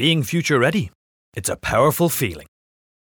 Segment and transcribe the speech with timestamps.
[0.00, 0.90] being future ready.
[1.34, 2.46] It's a powerful feeling.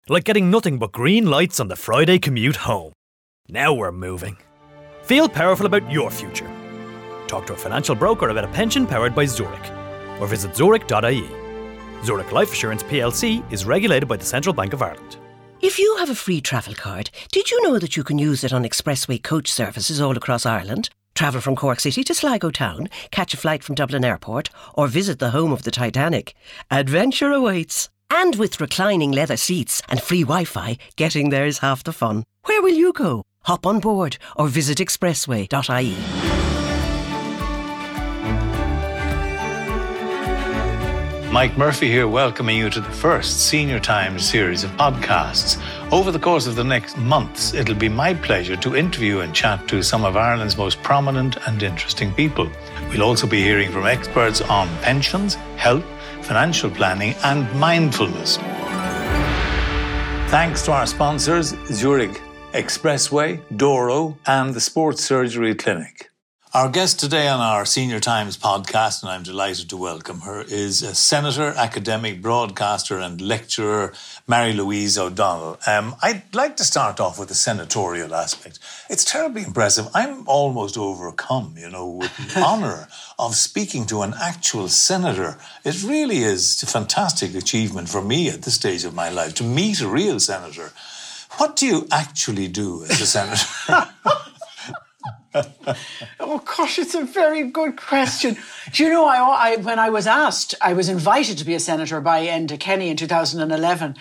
[0.07, 2.93] Like getting nothing but green lights on the Friday commute home.
[3.49, 4.37] Now we're moving.
[5.05, 6.51] Feel powerful about your future.
[7.27, 9.67] Talk to a financial broker about a pension powered by Zurich
[10.21, 11.27] or visit zurich.ie.
[12.05, 15.17] Zurich Life Assurance plc is regulated by the Central Bank of Ireland.
[15.63, 18.53] If you have a free travel card, did you know that you can use it
[18.53, 20.91] on expressway coach services all across Ireland?
[21.15, 25.21] Travel from Cork City to Sligo Town, catch a flight from Dublin Airport, or visit
[25.21, 26.35] the home of the Titanic.
[26.71, 27.89] Adventure awaits.
[28.11, 32.25] And with reclining leather seats and free Wi Fi, getting there is half the fun.
[32.45, 33.23] Where will you go?
[33.43, 36.34] Hop on board or visit expressway.ie.
[41.35, 45.61] Mike Murphy here, welcoming you to the first Senior Times series of podcasts.
[45.91, 49.67] Over the course of the next months, it'll be my pleasure to interview and chat
[49.67, 52.49] to some of Ireland's most prominent and interesting people.
[52.89, 55.85] We'll also be hearing from experts on pensions, health,
[56.23, 58.37] financial planning, and mindfulness.
[60.31, 62.23] Thanks to our sponsors, Zurich
[62.53, 66.13] Expressway, Doro, and the Sports Surgery Clinic.
[66.55, 70.83] Our guest today on our Senior Times podcast, and I'm delighted to welcome her, is
[70.83, 73.93] a senator, academic, broadcaster, and lecturer,
[74.29, 75.59] Marie-Louise O'Donnell.
[75.67, 78.61] Um, I'd like to start off with the senatorial aspect.
[78.89, 79.89] It's terribly impressive.
[79.95, 82.87] I'm almost overcome, you know, with the honour
[83.19, 85.37] of speaking to an actual senator.
[85.65, 89.43] It really is a fantastic achievement for me at this stage of my life to
[89.43, 90.71] meet a real senator.
[91.37, 93.91] What do you actually do as a senator?
[96.21, 98.37] oh gosh, it's a very good question.
[98.73, 101.61] Do you know, I, I, when I was asked, I was invited to be a
[101.61, 103.97] senator by Enda Kenny in 2011.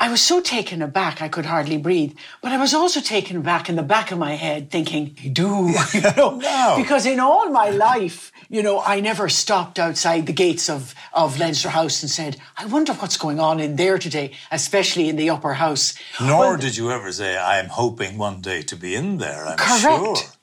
[0.00, 2.16] I was so taken aback I could hardly breathe.
[2.40, 6.00] But I was also taken aback in the back of my head, thinking, "Do you
[6.16, 6.74] know?" No.
[6.76, 11.40] Because in all my life, you know, I never stopped outside the gates of of
[11.40, 15.30] Leinster House and said, "I wonder what's going on in there today, especially in the
[15.30, 19.18] upper house." Nor Well, did you ever say, I'm hoping one day to be in
[19.18, 19.82] there, I'm Correct.
[19.82, 20.37] sure.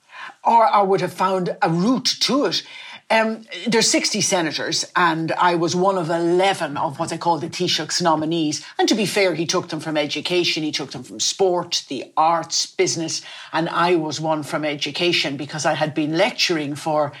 [0.46, 2.62] Or I would have found a route to it.
[3.08, 7.48] Um, there's 60 senators, and I was one of 11 of what they call the
[7.48, 8.64] Taoiseach's nominees.
[8.78, 12.12] And to be fair, he took them from education, he took them from sport, the
[12.16, 17.12] arts, business, and I was one from education because I had been lecturing for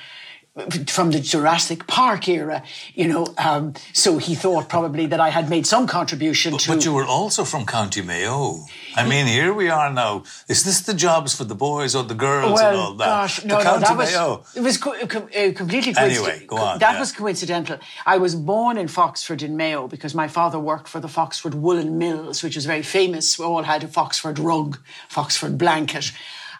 [0.88, 2.62] from the Jurassic Park era,
[2.94, 3.26] you know.
[3.36, 6.74] Um, so he thought probably that I had made some contribution to.
[6.74, 8.60] But you were also from County Mayo.
[8.96, 10.22] I mean, here we are now.
[10.48, 13.06] Is this the jobs for the boys or the girls and all that?
[13.06, 14.44] Gosh, The no, no, County that was Mayo.
[14.54, 17.00] it was co- co- uh, completely Anyway, go on, That yeah.
[17.00, 17.78] was coincidental.
[18.06, 21.98] I was born in Foxford in Mayo because my father worked for the Foxford Woolen
[21.98, 23.38] Mills, which was very famous.
[23.38, 24.78] We all had a Foxford rug,
[25.10, 26.12] Foxford blanket.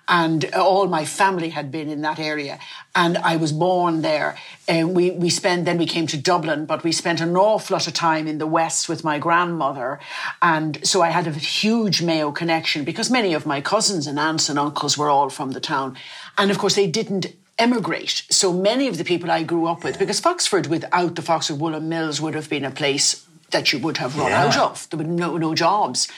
[0.08, 2.58] And all my family had been in that area,
[2.94, 4.36] and I was born there.
[4.68, 7.88] And we we spent then we came to Dublin, but we spent an awful lot
[7.88, 9.98] of time in the west with my grandmother,
[10.40, 14.48] and so I had a huge Mayo connection because many of my cousins and aunts
[14.48, 15.96] and uncles were all from the town,
[16.38, 17.26] and of course they didn't
[17.58, 18.22] emigrate.
[18.30, 21.88] So many of the people I grew up with, because Foxford without the Foxford Woolen
[21.88, 24.44] Mills would have been a place that you would have run Yeah.
[24.46, 24.88] out of.
[24.90, 26.08] There were no, no jobs.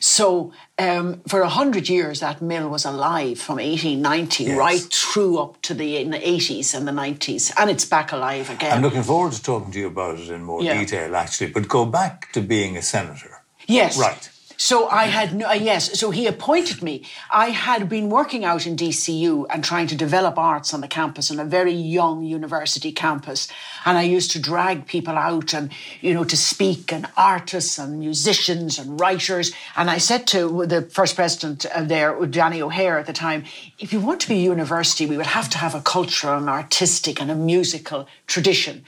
[0.00, 4.58] So um, for a hundred years, that mill was alive from 1890 Yes.
[4.58, 8.72] right through up to the 80s and the 90s, and it's back alive again.
[8.72, 10.78] I'm looking forward to talking to you about it in more Yeah.
[10.78, 11.50] detail, actually.
[11.52, 13.42] But go back to being a senator.
[13.66, 13.98] Yes.
[13.98, 14.30] Right.
[14.56, 15.98] So I had no, uh, yes.
[15.98, 17.04] So he appointed me.
[17.30, 21.30] I had been working out in DCU and trying to develop arts on the campus
[21.30, 23.48] on a very young university campus,
[23.84, 27.98] and I used to drag people out and you know to speak and artists and
[27.98, 29.52] musicians and writers.
[29.76, 33.44] And I said to the first president uh, there, Danny O'Hare at the time,
[33.78, 36.48] if you want to be a university, we would have to have a cultural and
[36.48, 38.84] artistic and a musical tradition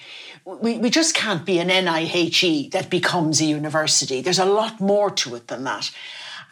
[0.57, 4.23] we, we just can't be an NIHE that becomes a university.
[4.23, 5.91] There's a lot more to it than that.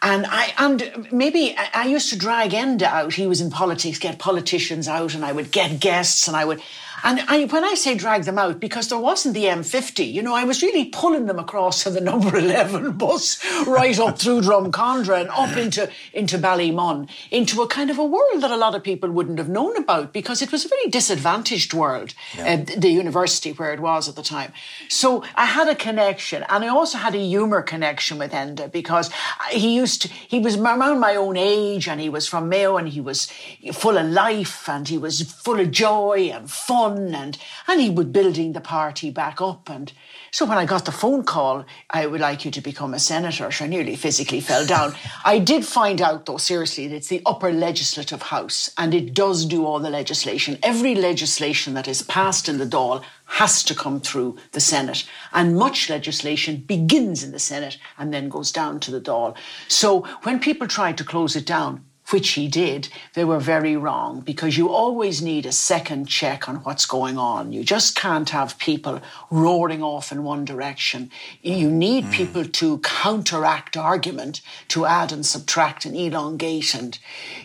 [0.03, 3.13] And I and maybe I used to drag Enda out.
[3.13, 6.61] He was in politics, get politicians out, and I would get guests, and I would.
[7.03, 10.33] And I, when I say drag them out, because there wasn't the M50, you know,
[10.33, 15.21] I was really pulling them across to the number 11 bus, right up through Drumcondra
[15.21, 18.83] and up into, into Ballymun, into a kind of a world that a lot of
[18.83, 23.51] people wouldn't have known about because it was a very disadvantaged world, uh, the university
[23.51, 24.51] where it was at the time.
[24.89, 29.11] So I had a connection, and I also had a humour connection with Enda because
[29.51, 32.89] he used to, he was around my own age and he was from Mayo and
[32.89, 33.31] he was
[33.73, 37.37] full of life and he was full of joy and fun and
[37.67, 39.91] and he was building the party back up and
[40.31, 43.49] so when I got the phone call, I would like you to become a senator,
[43.51, 44.93] so I nearly physically fell down.
[45.23, 49.45] I did find out though, seriously, that it's the upper legislative house and it does
[49.45, 50.59] do all the legislation.
[50.61, 55.05] Every legislation that is passed in the Dáil has to come through the Senate.
[55.33, 59.35] And much legislation begins in the Senate and then goes down to the Dáil.
[59.67, 64.21] So when people tried to close it down, which he did, they were very wrong
[64.21, 67.51] because you always need a second check on what's going on.
[67.51, 71.11] You just can't have people roaring off in one direction.
[71.41, 72.11] You need mm.
[72.11, 76.73] people to counteract argument, to add and subtract and elongate.
[76.73, 76.97] And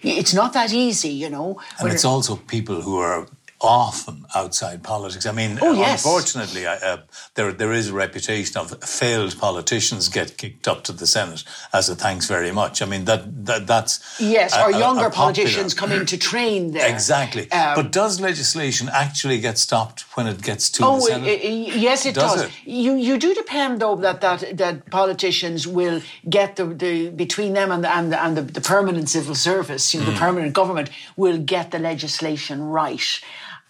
[0.03, 1.61] it's not that easy, you know.
[1.81, 3.27] And it's also people who are
[3.63, 5.27] often outside politics.
[5.27, 6.05] I mean, oh, yes.
[6.05, 6.99] unfortunately, uh,
[7.35, 11.89] there there is a reputation of failed politicians get kicked up to the Senate as
[11.89, 12.83] a thanks very much.
[12.83, 16.19] I mean, that, that that's yes, a, or younger a, a politicians come in to
[16.31, 16.93] train there.
[16.93, 17.51] Exactly.
[17.51, 21.29] Um, but does legislation actually get stopped when it gets to oh, the Senate?
[21.29, 22.35] It, yes, it does.
[22.35, 22.45] does.
[22.45, 22.53] It?
[22.65, 27.71] You you do depend though that that that politicians will get the, the between them
[27.71, 30.13] and the, and the, and the, the permanent civil service, you know, mm.
[30.13, 33.21] the permanent government will get the legislation right.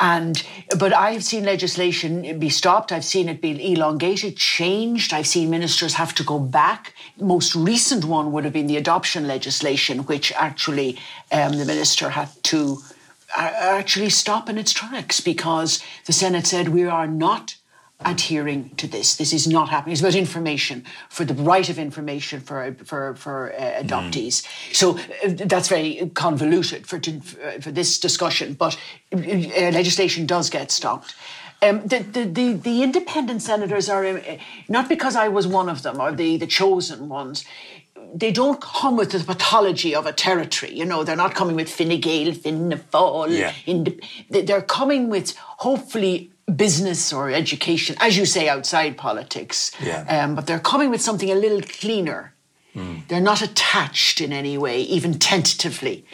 [0.03, 0.43] And
[0.77, 2.91] but I've seen legislation be stopped.
[2.91, 5.15] I've seen it be elongated, changed.
[5.15, 6.93] I've seen ministers have to go back.
[7.21, 10.99] Most recent one would have been the adoption legislation, which actually
[11.31, 12.79] um, the minister had to
[13.39, 17.55] uh, actually stop in its tracks because the Senate said we are not
[18.05, 19.17] adhering to this.
[19.17, 19.93] This is not happening.
[19.93, 24.43] It's about information for the right of information for for for uh, adoptees.
[24.43, 24.75] Mm.
[24.75, 27.21] So uh, that's very convoluted for to,
[27.61, 28.55] for this discussion.
[28.55, 28.79] But
[29.13, 31.15] uh, legislation does get stopped.
[31.63, 34.39] Um, the, the, the, the, independent senators are uh,
[34.69, 37.45] not because I was one of them or the, the chosen ones.
[38.13, 40.73] They don't come with the pathology of a territory.
[40.73, 43.31] You know, they're not coming with Fine Gael, Fianna Fáil.
[43.31, 44.43] Yeah.
[44.43, 49.71] they're coming with hopefully business or education, as you say, outside politics.
[49.83, 50.05] Yeah.
[50.09, 52.35] Um, but they're coming with something a little cleaner.
[52.75, 53.07] Mm.
[53.09, 56.07] They're not attached in any way, even tentatively,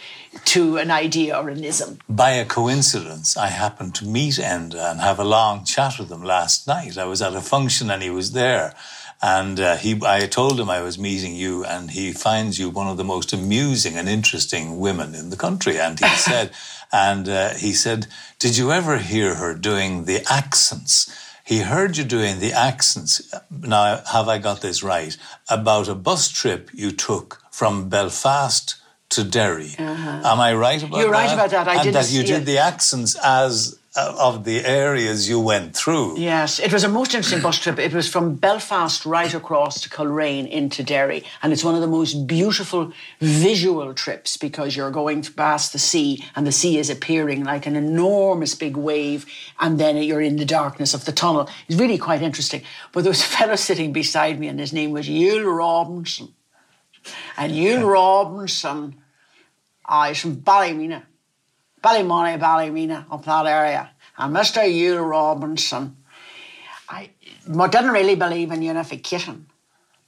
[0.47, 1.99] to an idea or an ism.
[2.09, 6.23] By a coincidence, I happened to meet Enda and have a long chat with him
[6.23, 6.99] last night.
[6.99, 8.75] I was at a function and he was there.
[9.21, 12.87] And uh, he, I told him I was meeting you, and he finds you one
[12.87, 15.79] of the most amusing and interesting women in the country.
[15.81, 16.53] And he said,
[16.93, 18.07] and uh, he said,
[18.39, 21.15] Did you ever hear her doing the accents?
[21.45, 23.23] He heard you doing the accents.
[23.51, 25.17] Now, have I got this right?
[25.49, 28.77] About a bus trip you took from Belfast
[29.11, 29.75] to Derry.
[29.79, 30.23] Uh-huh.
[30.25, 31.03] Am I right about that?
[31.03, 31.67] You're right about that.
[31.67, 36.17] I and that you did the accents as Uh, of the areas you went through.
[36.17, 37.81] Yes, it was a most interesting bus trip.
[37.81, 41.25] It was from Belfast right across to Coleraine into Derry.
[41.43, 46.25] And it's one of the most beautiful visual trips because you're going past the sea
[46.37, 49.27] and the sea is appearing like an enormous big wave.
[49.59, 51.51] And then you're in the darkness of the tunnel.
[51.67, 52.63] It's really quite interesting.
[52.93, 56.35] But there was a fellow sitting beside me and his name was Yule Robinson.
[57.37, 58.95] And Yule Robinson,
[59.85, 61.03] I was from Ballymena.
[61.83, 63.91] Ballymoney, Ballymena, up that area.
[64.17, 64.69] And Mr.
[64.69, 65.97] Hugh Robinson,
[66.89, 67.11] I
[67.47, 69.47] didn't really believe in unification.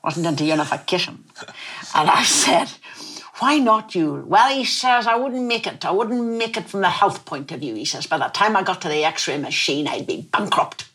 [0.02, 1.25] Wasn't into unification.
[1.94, 2.69] and I said,
[3.38, 4.25] why not you?
[4.26, 5.84] Well, he says, I wouldn't make it.
[5.84, 7.75] I wouldn't make it from the health point of view.
[7.75, 10.88] He says, by the time I got to the x ray machine, I'd be bankrupt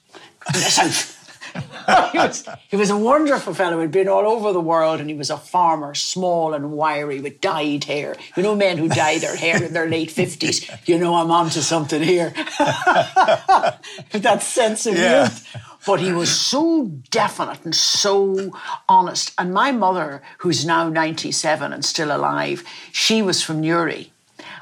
[0.54, 1.15] in the south.
[2.12, 3.80] he, was, he was a wonderful fellow.
[3.82, 7.42] He'd been all over the world and he was a farmer, small and wiry with
[7.42, 8.16] dyed hair.
[8.36, 10.70] You know, men who dye their hair in their late 50s.
[10.86, 12.32] You know, I'm onto something here.
[12.60, 15.24] that sense of yeah.
[15.24, 15.58] youth.
[15.86, 18.52] But he was so definite and so
[18.88, 19.34] honest.
[19.38, 24.12] And my mother, who's now 97 and still alive, she was from Newry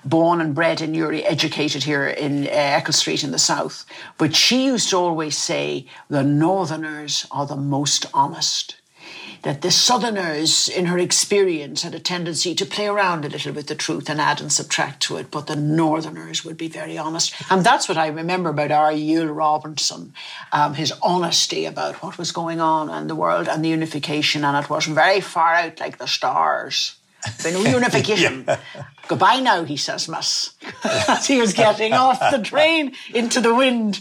[0.05, 3.85] born and bred in Newry, educated here in uh, Eccles Street in the south.
[4.17, 8.77] But she used to always say, the Northerners are the most honest.
[9.41, 13.67] That the Southerners, in her experience, had a tendency to play around a little with
[13.67, 17.35] the truth and add and subtract to it, but the Northerners would be very honest.
[17.49, 20.13] And that's what I remember about our Yule Robinson,
[20.53, 24.55] um, his honesty about what was going on in the world and the unification, and
[24.63, 26.95] it wasn't very far out like the stars.
[27.43, 28.45] Been unification.
[28.47, 28.59] yeah.
[29.07, 30.53] Goodbye now, he says, Miss.
[30.83, 33.99] As he was getting off the train into the wind.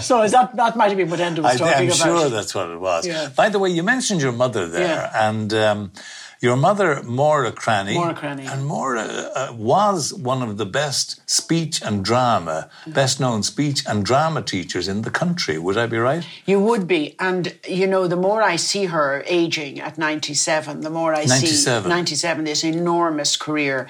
[0.00, 2.00] So is that that might have been what Enda was I, talking I'm about?
[2.00, 3.06] I'm sure that's what it was.
[3.06, 3.30] Yeah.
[3.36, 5.28] By the way, you mentioned your mother there, yeah.
[5.28, 5.92] and um,
[6.40, 8.46] your mother, Maura Cranny, Maura Cranny.
[8.46, 14.04] and Maura uh, was one of the best speech and drama, best known speech and
[14.04, 15.58] drama teachers in the country.
[15.58, 16.26] Would I be right?
[16.46, 17.14] You would be.
[17.18, 21.82] And, you know, the more I see her aging at 97, the more I 97.
[21.82, 23.86] see 97, this enormous career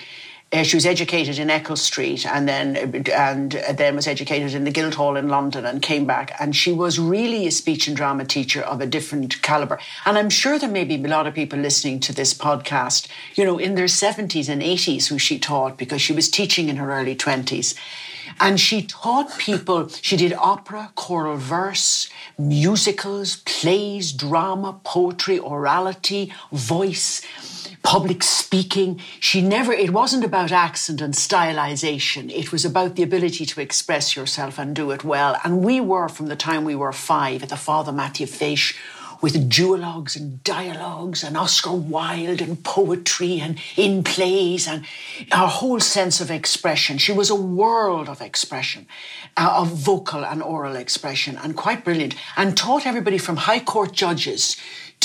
[0.53, 2.77] Uh, she was educated in Eccles Street and then
[3.13, 6.35] and then was educated in the Guildhall in London and came back.
[6.41, 9.79] And she was really a speech and drama teacher of a different caliber.
[10.05, 13.45] And I'm sure there may be a lot of people listening to this podcast, you
[13.45, 16.91] know, in their 70s and 80s who she taught because she was teaching in her
[16.91, 17.77] early 20s.
[18.41, 27.23] And she taught people, she did opera, choral verse, musicals, plays, drama, poetry, orality, voice
[27.83, 29.01] public speaking.
[29.21, 32.31] She never, it wasn't about accent and stylization.
[32.31, 35.37] It was about the ability to express yourself and do it well.
[35.45, 38.75] And we were, from the time we were five, at the Father Mathew Feis,
[39.21, 44.85] with duologues and dialogues and Oscar Wilde and poetry and in plays and
[45.31, 46.99] our whole sense of expression.
[46.99, 48.87] She was a world of expression,
[49.37, 53.93] uh, of vocal and oral expression, and quite brilliant, and taught everybody from high court
[53.93, 54.57] judges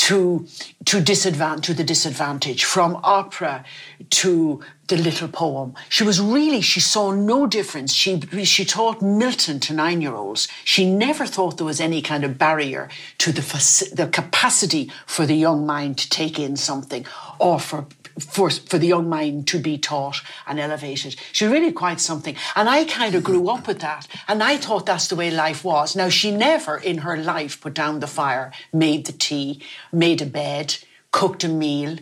[0.06, 0.46] to
[0.84, 3.64] to disadvantage to the disadvantage from opera
[4.08, 5.74] to the little poem.
[5.88, 7.92] She was really she saw no difference.
[7.92, 12.22] She she taught milton to 9 year olds she never thought there was any kind
[12.24, 13.42] of barrier to the
[14.00, 17.04] the capacity for the young mind to take in something
[17.40, 17.86] or for
[18.18, 21.16] for, for the young mind to be taught and elevated.
[21.32, 22.36] She's really quite something.
[22.54, 24.06] And I kind of grew up with that.
[24.28, 25.94] And I thought that's the way life was.
[25.94, 30.26] Now, she never in her life put down the fire, made the tea, made a
[30.26, 30.76] bed,
[31.10, 31.98] cooked a meal,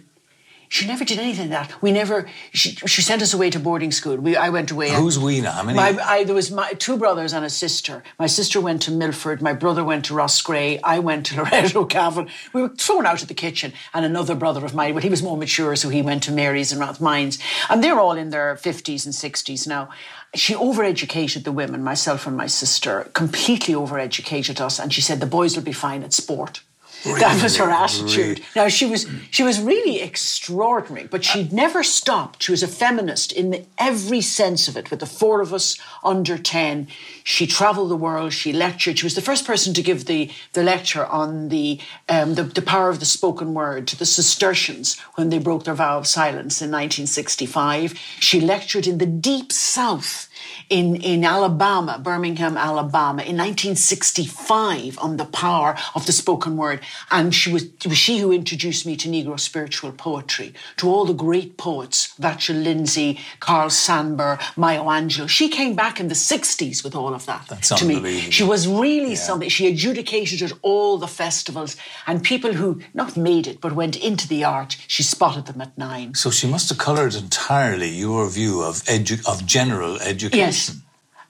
[0.74, 1.82] she never did anything like that.
[1.82, 2.28] We never.
[2.52, 4.16] She, she sent us away to boarding school.
[4.16, 4.90] We I went away.
[4.90, 5.52] Who's we now?
[5.52, 5.76] How many?
[5.76, 8.02] My, I, there was my two brothers and a sister.
[8.18, 9.40] My sister went to Milford.
[9.40, 10.80] My brother went to Roscrea.
[10.82, 12.28] I went to Loreto Cavan.
[12.52, 13.72] We were thrown out of the kitchen.
[13.94, 16.72] And another brother of mine, but he was more mature, so he went to Mary's
[16.72, 17.40] and Rathmines.
[17.70, 19.90] And they're all in their fifties and sixties now
[20.34, 24.80] she overeducated the women, myself and my sister, completely overeducated us.
[24.80, 26.60] And she said the boys will be fine at sport.
[27.04, 28.38] Really, that was her attitude.
[28.38, 28.42] Really.
[28.56, 32.42] Now she was she was really extraordinary, but she'd never stopped.
[32.42, 34.90] She was a feminist in the, every sense of it.
[34.90, 36.88] With the four of us under ten,
[37.22, 38.32] she travelled the world.
[38.32, 38.98] She lectured.
[38.98, 42.62] She was the first person to give the the lecture on the um, the, the
[42.62, 46.62] power of the spoken word to the Cistercians when they broke their vow of silence
[46.62, 47.98] in 1965.
[48.20, 50.28] She lectured in the deep South
[50.70, 56.80] in, in Alabama, Birmingham, Alabama, in 1965 on the power of the spoken word.
[57.10, 61.14] And she was, was she who introduced me to Negro spiritual poetry, to all the
[61.14, 65.28] great poets, Vachel Lindsay, Carl Sandburg, Maya Angelou.
[65.28, 68.20] She came back in the 60s with all of that That's to me.
[68.20, 69.16] She was really yeah.
[69.16, 69.48] something.
[69.48, 74.26] She adjudicated at all the festivals and people who not made it, but went into
[74.28, 76.14] the art, she spotted them at nine.
[76.14, 80.38] So she must have coloured entirely your view of, edu- of general education.
[80.38, 80.53] Yes,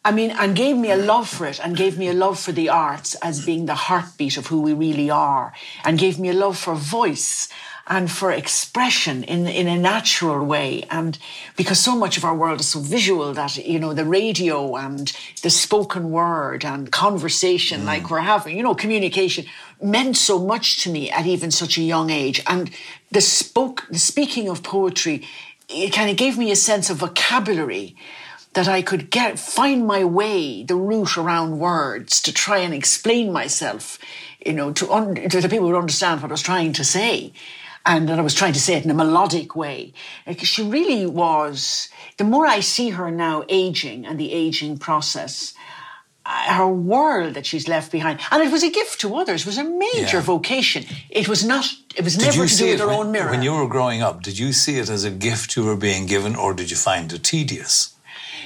[0.06, 2.52] I mean, and gave me a love for it and gave me a love for
[2.52, 6.34] the arts as being the heartbeat of who we really are and gave me a
[6.34, 7.48] love for voice
[7.86, 10.84] and for expression in, in a natural way.
[10.90, 11.18] And
[11.56, 15.12] because so much of our world is so visual that, you know, the radio and
[15.42, 17.86] the spoken word and conversation mm.
[17.86, 19.46] like we're having, you know, communication
[19.82, 22.42] meant so much to me at even such a young age.
[22.46, 22.70] And
[23.10, 25.26] the spoke, the speaking of poetry,
[25.68, 27.96] it kind of gave me a sense of vocabulary
[28.54, 33.32] that I could get find my way, the route around words to try and explain
[33.32, 33.98] myself,
[34.44, 37.32] you know, to, un- to the people who understand what I was trying to say.
[37.86, 39.92] And that I was trying to say it in a melodic way.
[40.26, 45.52] Like she really was, the more I see her now aging and the aging process,
[46.24, 48.20] uh, her world that she's left behind.
[48.30, 50.20] And it was a gift to others, it was a major yeah.
[50.22, 50.86] vocation.
[51.10, 53.30] It was not, it was did never to do with her when, own mirror.
[53.30, 56.06] When you were growing up, did you see it as a gift you were being
[56.06, 57.93] given or did you find it tedious?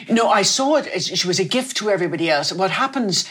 [0.08, 1.02] No, I saw it.
[1.02, 2.52] She was a gift to everybody else.
[2.52, 3.28] What happens,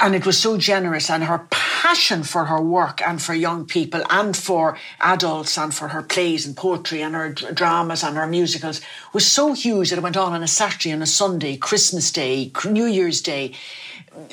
[0.00, 4.02] and it was so generous, and her passion for her work and for young people
[4.10, 8.80] and for adults and for her plays and poetry and her dramas and her musicals
[9.12, 12.50] was so huge that it went on on a Saturday and a Sunday, Christmas Day,
[12.64, 13.52] New Year's Day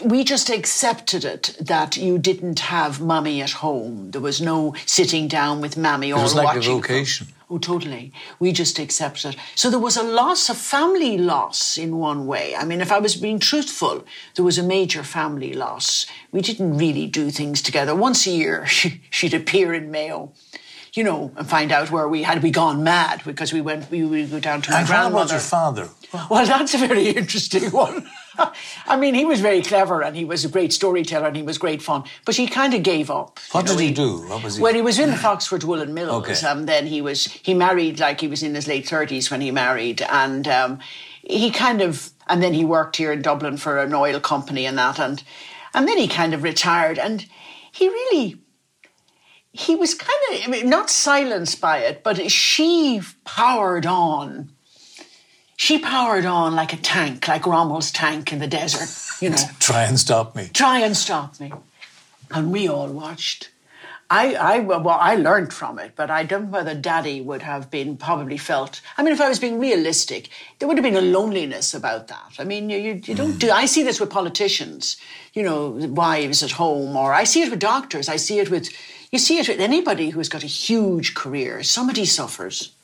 [0.03, 4.11] we just accepted it that you didn't have mummy at home.
[4.11, 6.71] There was no sitting down with mammy or it was like watching.
[6.71, 7.27] a vocation.
[7.53, 8.11] Oh, totally.
[8.39, 9.35] We just accepted.
[9.53, 12.55] So there was a loss, a family loss in one way.
[12.55, 16.07] I mean, if I was being truthful, there was a major family loss.
[16.31, 17.93] We didn't really do things together.
[17.93, 20.31] Once a year, she'd appear in Mayo
[20.95, 24.05] you know, and find out where we had we gone mad because we went we
[24.05, 25.17] would go down to my and grandmother.
[25.17, 25.89] How about your father?
[26.29, 28.07] Well, that's a very interesting one.
[28.87, 31.57] I mean, he was very clever and he was a great storyteller and he was
[31.57, 33.39] great fun, but he kind of gave up.
[33.51, 34.27] What did know, he, he, do?
[34.27, 34.61] What was he?
[34.61, 36.29] Well, he was in the Foxford Woolen Mills.
[36.29, 36.47] Okay.
[36.47, 39.51] Um, then he was he married like he was in his late thirties when he
[39.51, 40.79] married, and um,
[41.21, 44.77] he kind of and then he worked here in Dublin for an oil company and
[44.77, 45.23] that, and
[45.73, 47.25] and then he kind of retired, and
[47.71, 48.39] he really
[49.51, 54.52] he was kind of not silenced by it, but she powered on
[55.55, 58.89] she powered on like a tank, like Rommel's tank in the desert,
[59.21, 59.37] you know.
[59.59, 60.49] Try and stop me.
[60.53, 61.53] Try and stop me.
[62.31, 63.49] And we all watched.
[64.09, 67.71] I, I, well, I learned from it, but I don't know whether Daddy would have
[67.71, 68.79] been probably felt.
[68.95, 70.29] I mean, if I was being realistic,
[70.59, 72.33] there would have been a loneliness about that.
[72.37, 73.37] I mean, you, you, you don't hmm.
[73.39, 73.49] do.
[73.49, 74.97] I see this with politicians,
[75.33, 78.07] you know, wives at home, or I see it with doctors.
[78.07, 78.69] I see it with,
[79.11, 81.63] you see it with anybody who's got a huge career.
[81.63, 82.75] Somebody suffers.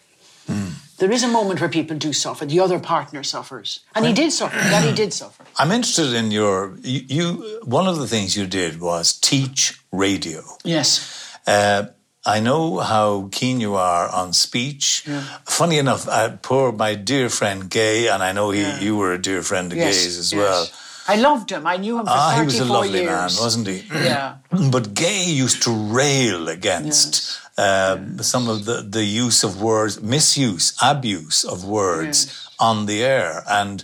[0.48, 0.70] Hmm.
[1.00, 2.46] There is a moment where people do suffer.
[2.46, 4.58] The other partner suffers, and he did suffer.
[4.58, 5.46] That he did suffer.
[5.58, 7.60] I'm interested in your you, you.
[7.64, 10.44] One of the things you did was teach radio.
[10.64, 11.38] Yes.
[11.48, 11.88] Uh,
[12.26, 15.04] I know how keen you are on speech.
[15.08, 15.24] Yeah.
[15.46, 19.22] Funny enough, uh, poor my dear friend Gay, and I know he, you were a
[19.22, 20.68] dear friend of Gay's as well.
[21.14, 21.66] I loved him.
[21.66, 23.36] I knew him for Ah, he was a lovely years.
[23.36, 23.80] man, wasn't he?
[24.10, 24.36] Yeah.
[24.76, 30.68] But Gay used to rail against um, some of the, the use of words, misuse,
[30.82, 32.18] abuse of words
[32.60, 33.44] on the air.
[33.48, 33.84] And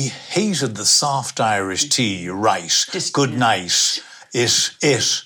[0.00, 2.74] he hated the soft Irish tea, right,
[3.12, 4.02] good night,
[4.34, 5.22] it, it.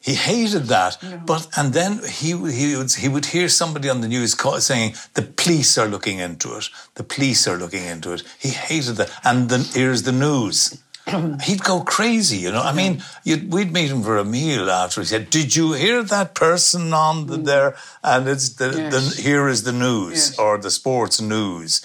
[0.00, 2.30] He hated that, but and then he
[2.60, 6.18] he would he would hear somebody on the news call, saying the police are looking
[6.18, 6.68] into it.
[6.94, 8.22] The police are looking into it.
[8.44, 10.82] He hated that, and then here's the news.
[11.42, 12.62] He'd go crazy, you know.
[12.62, 15.00] I mean, you'd, we'd meet him for a meal after.
[15.00, 19.16] He said, "Did you hear that person on the, there?" And it's the, Yes.
[19.16, 20.38] the here is the news Yes.
[20.38, 21.80] or the sports news.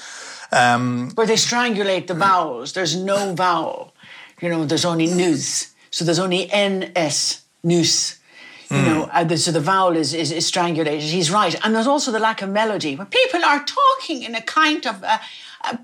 [0.51, 2.71] Um, Where they strangulate the vowels.
[2.73, 3.93] There's no vowel.
[4.41, 5.73] You know, there's only news.
[5.91, 8.13] So there's only NS, news.
[8.69, 10.99] You know, uh, the, so the vowel is, is, is strangulated.
[11.09, 11.55] He's right.
[11.63, 15.01] And there's also the lack of melody, where people are talking in a kind of
[15.05, 15.19] uh,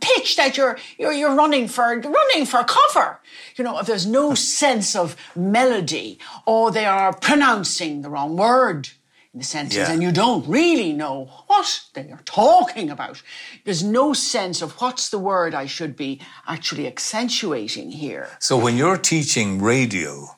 [0.01, 3.19] pitch that you're, you're, you're running for running for cover.
[3.55, 8.89] You know, if there's no sense of melody, or they are pronouncing the wrong word
[9.33, 9.91] in the sentence, Yeah.
[9.91, 13.21] and you don't really know what they are talking about.
[13.65, 18.27] There's no sense of what's the word I should be actually accentuating here.
[18.39, 20.35] so when you're teaching radio,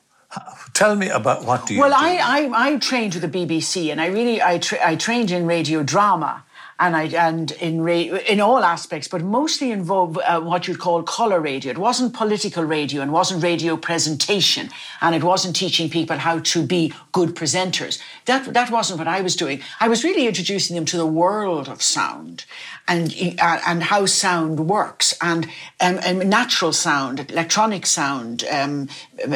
[0.72, 1.96] tell me about what do you Well, do?
[1.96, 5.46] I, I, I trained with the BBC, and I really I, tra- I trained in
[5.46, 6.44] radio drama.
[6.78, 11.02] And I and in ra- in all aspects, but mostly involved uh, what you'd call
[11.02, 11.70] color radio.
[11.70, 14.68] It wasn't political radio, and wasn't radio presentation,
[15.00, 17.98] and it wasn't teaching people how to be good presenters.
[18.26, 19.62] That that wasn't what I was doing.
[19.80, 22.44] I was really introducing them to the world of sound,
[22.86, 25.46] and uh, and how sound works, and
[25.80, 28.88] um, um, natural sound, electronic sound, um,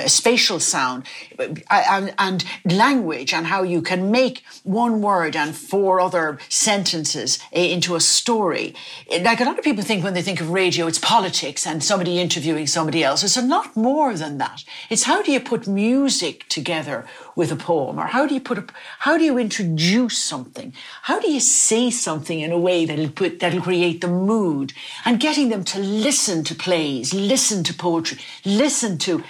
[0.06, 1.29] spatial sound, uh,
[1.70, 8.00] and, language, and how you can make one word and four other sentences into a
[8.00, 8.74] story.
[9.10, 12.18] Like a lot of people think when they think of radio, it's politics and somebody
[12.18, 13.22] interviewing somebody else.
[13.22, 14.64] It's a lot more than that.
[14.88, 18.58] It's how do you put music together with a poem, or how do you put
[18.58, 18.64] a,
[18.98, 20.74] how do you introduce something?
[21.02, 24.72] How do you say something in a way that'll put that'll create the mood
[25.04, 29.22] and getting them to listen to plays, listen to poetry, listen to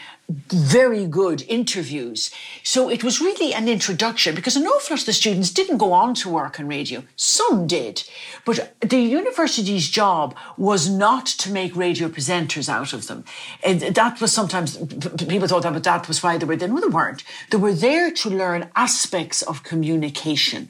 [0.48, 2.30] very good interviews.
[2.62, 5.92] So it was really an introduction because an awful lot of the students didn't go
[5.92, 7.02] on to work in radio.
[7.16, 8.04] Some did.
[8.44, 13.24] But the university's job was not to make radio presenters out of them.
[13.64, 16.68] And that was sometimes, people thought that, but that was why they were there.
[16.68, 17.24] No, they weren't.
[17.50, 20.68] They were there to learn aspects of communication.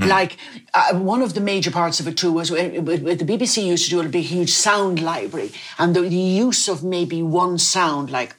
[0.00, 0.38] Like
[0.72, 3.90] uh, one of the major parts of it too was uh, the BBC used to
[3.90, 8.34] do a big huge sound library and the, the use of maybe one sound like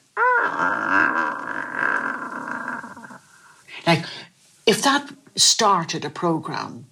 [3.87, 4.05] like
[4.65, 6.85] if that started a program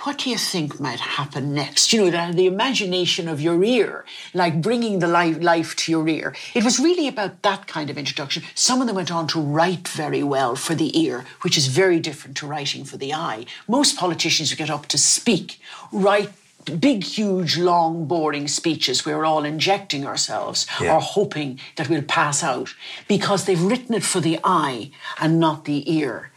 [0.00, 1.92] what do you think might happen next?
[1.92, 6.34] You know, the, imagination of your ear, like bringing the life, life to your ear.
[6.54, 8.42] It was really about that kind of introduction.
[8.54, 11.98] Some of them went on to write very well for the ear, which is very
[11.98, 13.46] different to writing for the eye.
[13.66, 15.60] Most politicians who get up to speak
[15.90, 16.30] write
[16.66, 20.94] big, huge, long, boring speeches where we're all injecting ourselves Yeah.
[20.96, 22.74] or hoping that we'll pass out
[23.08, 26.30] because they've written it for the eye and not the ear.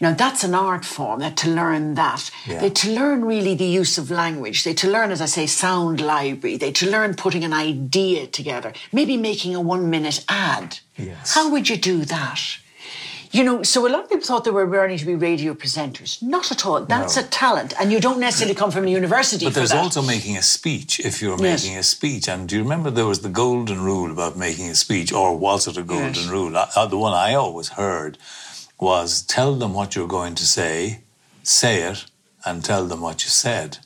[0.00, 1.18] Now that's an art form.
[1.20, 2.60] That to learn that, Yeah.
[2.60, 4.62] they to learn really the use of language.
[4.62, 6.56] They to learn, as I say, sound library.
[6.56, 8.72] They to learn putting an idea together.
[8.92, 10.78] Maybe making a one-minute ad.
[10.96, 11.34] Yes.
[11.34, 12.40] How would you do that?
[13.30, 16.22] You know, so a lot of people thought they were learning to be radio presenters.
[16.22, 16.84] Not at all.
[16.84, 17.22] That's No.
[17.22, 19.44] a talent, and you don't necessarily come from a university.
[19.44, 19.82] But there's that.
[19.82, 21.62] also making a speech if you're Yes.
[21.62, 22.26] making a speech.
[22.28, 25.66] And do you remember there was the golden rule about making a speech, or was
[25.66, 26.26] it a golden Yes.
[26.26, 26.56] rule?
[26.56, 28.16] Uh, uh, the one I always heard
[28.80, 31.02] was tell them what you're going to say,
[31.42, 32.06] say it,
[32.44, 33.78] and tell them what you said.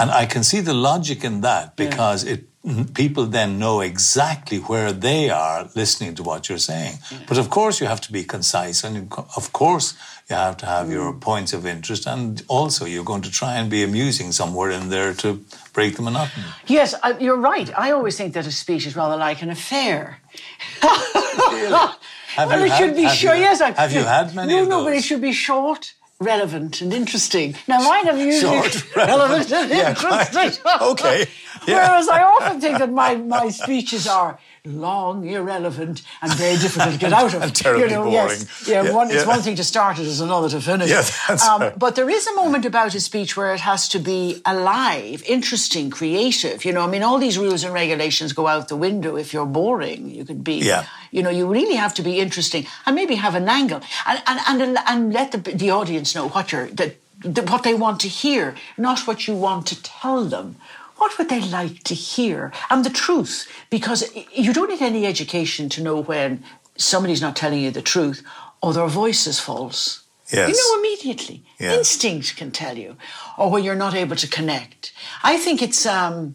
[0.00, 2.47] And I can see the logic in that because it
[2.94, 6.98] people then know exactly where they are listening to what you're saying.
[7.28, 9.94] But of course, you have to be concise, and of course,
[10.28, 11.20] you have to have your mm.
[11.20, 15.14] points of interest, and also you're going to try and be amusing somewhere in there
[15.14, 16.46] to break the monotony.
[16.66, 17.70] Yes, you're right.
[17.78, 20.20] I always think that a speech is rather like an affair.
[20.82, 21.96] well,
[22.36, 23.38] it had, should be short.
[23.38, 24.52] Yes, I, have you had many?
[24.52, 27.54] No, no, but it should be short relevant and interesting.
[27.66, 30.64] Now, mine have usually Short, relevant, and yeah, interesting.
[30.82, 31.26] okay.
[31.66, 31.88] Yeah.
[31.88, 36.98] Whereas I often think that my, my speeches are long, irrelevant, and very difficult to
[36.98, 37.42] get out of.
[37.48, 38.38] and terribly you know, boring.
[38.38, 39.16] Yes, yeah, yeah, one, yeah.
[39.16, 41.14] it's one thing to start it, it's another to finish it.
[41.48, 45.22] Um, but there is a moment about a speech where it has to be alive,
[45.26, 46.64] interesting, creative.
[46.64, 49.46] You know, I mean, all these rules and regulations go out the window if you're
[49.46, 50.10] boring.
[50.10, 50.86] You could be, yeah.
[51.10, 54.62] you know, you really have to be interesting and maybe have an angle and and
[54.62, 58.54] and, and let the, the audience know what you're that what they want to hear,
[58.76, 60.56] not what you want to tell them
[60.98, 62.52] what would they like to hear?
[62.70, 66.44] And the truth, because you don't need any education to know when
[66.76, 68.22] somebody's not telling you the truth
[68.62, 70.02] or their voice is false.
[70.30, 70.48] Yes.
[70.50, 71.42] You know immediately.
[71.58, 71.74] Yeah.
[71.74, 72.96] Instinct can tell you,
[73.38, 74.92] or when you're not able to connect.
[75.22, 76.34] I think it's um,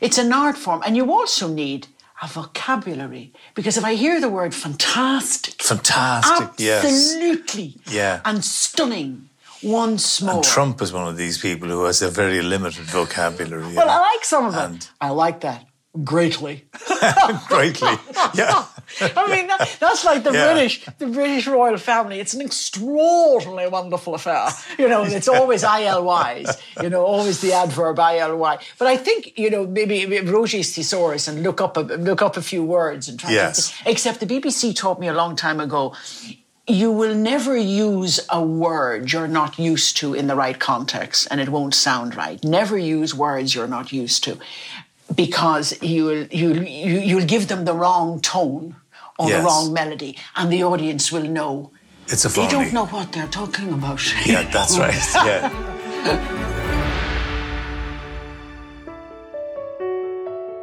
[0.00, 1.86] it's an art form, and you also need
[2.22, 7.94] a vocabulary because if I hear the word fantastic, fantastic, absolutely, yes.
[7.94, 9.30] yeah, and stunning,
[9.62, 10.36] once more.
[10.36, 13.74] And Trump is one of these people who has a very limited vocabulary.
[13.74, 14.90] Well, I like some of it.
[15.00, 15.66] I like that
[16.04, 16.64] greatly.
[17.48, 17.94] greatly,
[18.34, 18.66] yeah.
[19.00, 20.52] I mean, that, that's like the yeah.
[20.52, 22.20] British, the British royal family.
[22.20, 24.48] It's an extraordinarily wonderful affair.
[24.78, 26.60] You know, it's always ILYs.
[26.82, 28.58] You know, always the adverb ILY.
[28.78, 32.42] But I think you know maybe, Roget's thesaurus and look up a, look up a
[32.42, 33.32] few words and try.
[33.32, 33.70] Yes.
[33.70, 35.94] To, except the BBC taught me a long time ago
[36.70, 41.40] you will never use a word you're not used to in the right context and
[41.40, 42.42] it won't sound right.
[42.44, 44.38] Never use words you're not used to
[45.14, 48.76] because you'll, you'll, you'll give them the wrong tone
[49.18, 49.40] or yes.
[49.40, 51.72] the wrong melody and the audience will know.
[52.06, 54.00] It's a They don't know what they're talking about.
[54.26, 54.94] Yeah, that's right.
[55.14, 56.46] Yeah.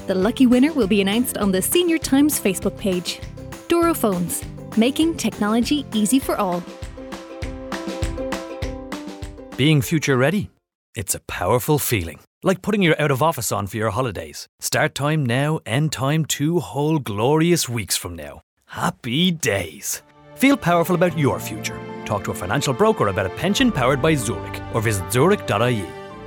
[0.07, 3.21] The lucky winner will be announced on the Senior Times Facebook page.
[3.69, 4.43] Doro phones,
[4.75, 6.61] making technology easy for all.
[9.57, 10.51] Being future ready?
[10.93, 12.19] It's a powerful feeling.
[12.43, 14.47] Like putting your out of office on for your holidays.
[14.59, 18.41] Start time now, end time two whole glorious weeks from now.
[18.65, 20.03] Happy days.
[20.35, 21.79] Feel powerful about your future.
[22.05, 25.83] Talk to a financial broker about a pension powered by Zurich or visit zurich.ie.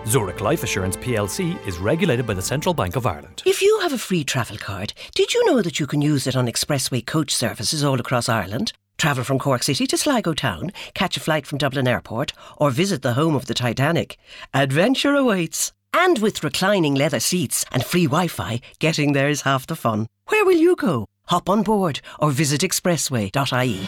[0.06, 3.44] Zurich Life Assurance plc is regulated by the Central Bank of Ireland.
[3.46, 6.34] If you have a free travel card, did you know that you can use it
[6.34, 8.72] on expressway coach services all across Ireland?
[9.00, 13.00] Travel from Cork City to Sligo Town, catch a flight from Dublin Airport, or visit
[13.00, 14.18] the home of the Titanic.
[14.52, 15.72] Adventure awaits.
[15.94, 20.06] And with reclining leather seats and free Wi Fi, getting there is half the fun.
[20.28, 21.06] Where will you go?
[21.28, 23.86] Hop on board or visit expressway.ie.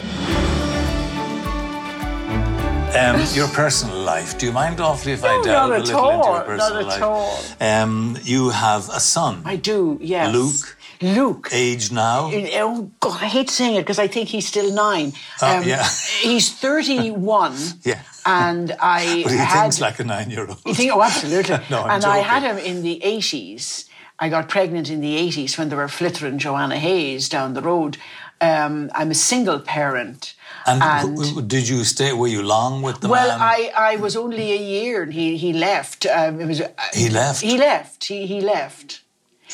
[2.97, 4.37] Um, your personal life.
[4.39, 6.57] Do you mind awfully if No, I delve a little all, into your personal life?
[6.57, 7.61] not personal at life?
[7.61, 7.83] all.
[7.83, 9.41] Um, you have a son.
[9.45, 10.33] I do, yes.
[10.33, 10.77] Luke?
[11.03, 11.49] Luke.
[11.51, 12.31] Age now?
[12.33, 15.13] Oh God, I hate saying it because I think he's still nine.
[15.41, 15.83] Oh, yeah.
[16.21, 17.57] He's thirty-one.
[17.83, 18.01] Yeah.
[18.25, 19.61] And I But he had.
[19.61, 20.59] thinks like a nine-year-old.
[20.65, 20.91] You think?
[20.93, 21.57] Oh, absolutely.
[21.69, 23.89] No, I'm and I had him in the eighties.
[24.17, 27.97] I got pregnant in the eighties when there were flittering Joanne Hayes down the road.
[28.39, 30.35] Um, I'm a single parent.
[30.65, 32.13] And, and did you stay?
[32.13, 33.39] Were you long with the well, man?
[33.39, 36.05] Well, I, I was only a year, and he he left.
[36.05, 37.41] Um, it was uh, he left.
[37.41, 38.05] He left.
[38.05, 39.01] He he left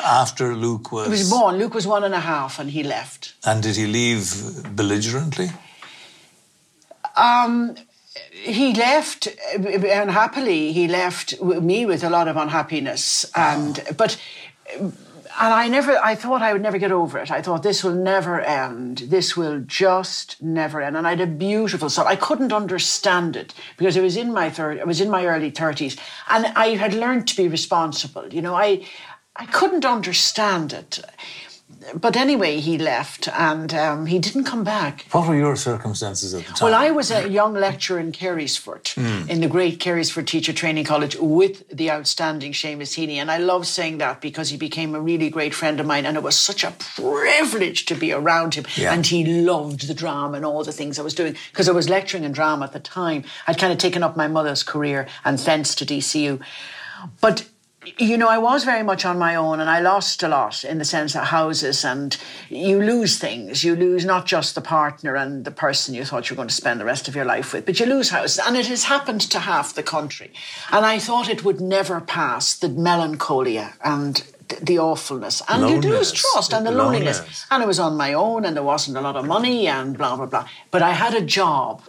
[0.03, 1.05] after Luke was.
[1.05, 1.57] He was born.
[1.57, 3.33] Luke was one and a half, and he left.
[3.45, 5.49] And did he leave belligerently?
[7.15, 7.75] Um,
[8.31, 10.71] he left unhappily.
[10.71, 13.93] He left me with a lot of unhappiness, and oh.
[13.93, 14.17] but
[15.41, 17.31] and I never, I thought I would never get over it.
[17.31, 18.97] I thought this will never end.
[18.97, 20.97] This will just never end.
[20.97, 22.07] And I had a beautiful son.
[22.07, 25.49] I couldn't understand it because I was in my third, I was in my early
[25.49, 25.95] thirties,
[26.27, 28.33] and I had learned to be responsible.
[28.33, 28.85] You know, I,
[29.39, 30.99] I couldn't understand it
[31.95, 35.05] but anyway, he left and um, he didn't come back.
[35.11, 36.71] What were your circumstances at the time?
[36.71, 39.29] Well, I was a young lecturer in Carysford, mm.
[39.29, 43.15] in the great Carysford Teacher Training College with the outstanding Seamus Heaney.
[43.15, 46.17] And I love saying that because he became a really great friend of mine and
[46.17, 48.65] it was such a privilege to be around him.
[48.75, 48.93] Yeah.
[48.93, 51.89] And he loved the drama and all the things I was doing because I was
[51.89, 53.23] lecturing in drama at the time.
[53.47, 56.41] I'd kind of taken up my mother's career and thence to DCU.
[57.21, 57.47] But
[57.97, 60.79] you know, I was very much on my own and I lost a lot in
[60.79, 62.17] the sense of houses and
[62.49, 63.63] you lose things.
[63.63, 66.53] You lose not just the partner and the person you thought you were going to
[66.53, 68.39] spend the rest of your life with, but you lose houses.
[68.45, 70.33] And it has happened to half the country.
[70.71, 74.23] And I thought it would never pass the melancholia and
[74.61, 75.85] the awfulness and loneliness.
[75.85, 77.17] you lose trust and the loneliness.
[77.17, 77.45] loneliness.
[77.51, 80.15] And I was on my own and there wasn't a lot of money and blah,
[80.15, 80.47] blah, blah.
[80.71, 81.83] But I had a job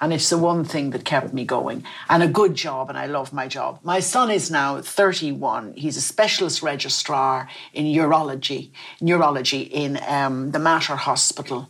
[0.00, 3.06] and it's the one thing that kept me going and a good job and I
[3.06, 3.80] love my job.
[3.82, 5.74] My son is now 31.
[5.74, 11.68] He's a specialist registrar in urology, neurology in um, the Mater Hospital.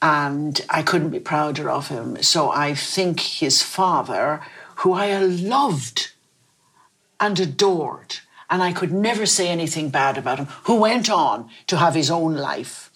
[0.00, 2.22] And I couldn't be prouder of him.
[2.22, 4.42] So I think his father,
[4.76, 6.12] who I loved
[7.18, 8.16] and adored,
[8.54, 12.08] and I could never say anything bad about him, who went on to have his
[12.08, 12.88] own life,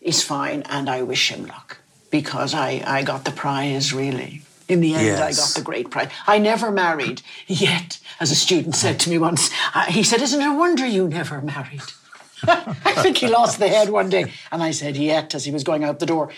[0.00, 1.78] is fine, and I wish him luck
[2.10, 4.42] because I, I got the prize really.
[4.66, 5.20] In the end, yes.
[5.20, 6.10] I got the great prize.
[6.26, 9.50] I never married yet, as a student said to me once.
[9.72, 11.88] Uh, he said, Isn't it a wonder you never married?
[12.42, 14.32] I think he lost the head one day.
[14.50, 16.32] And I said, Yet, as he was going out the door.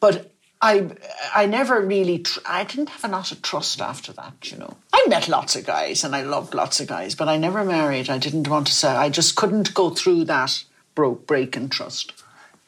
[0.00, 0.90] But I
[1.34, 4.76] I never really tr- I didn't have a lot of trust after that, you know.
[4.92, 8.08] I met lots of guys and I loved lots of guys, but I never married.
[8.08, 10.64] I didn't want to say I just couldn't go through that
[10.94, 12.12] broke break in trust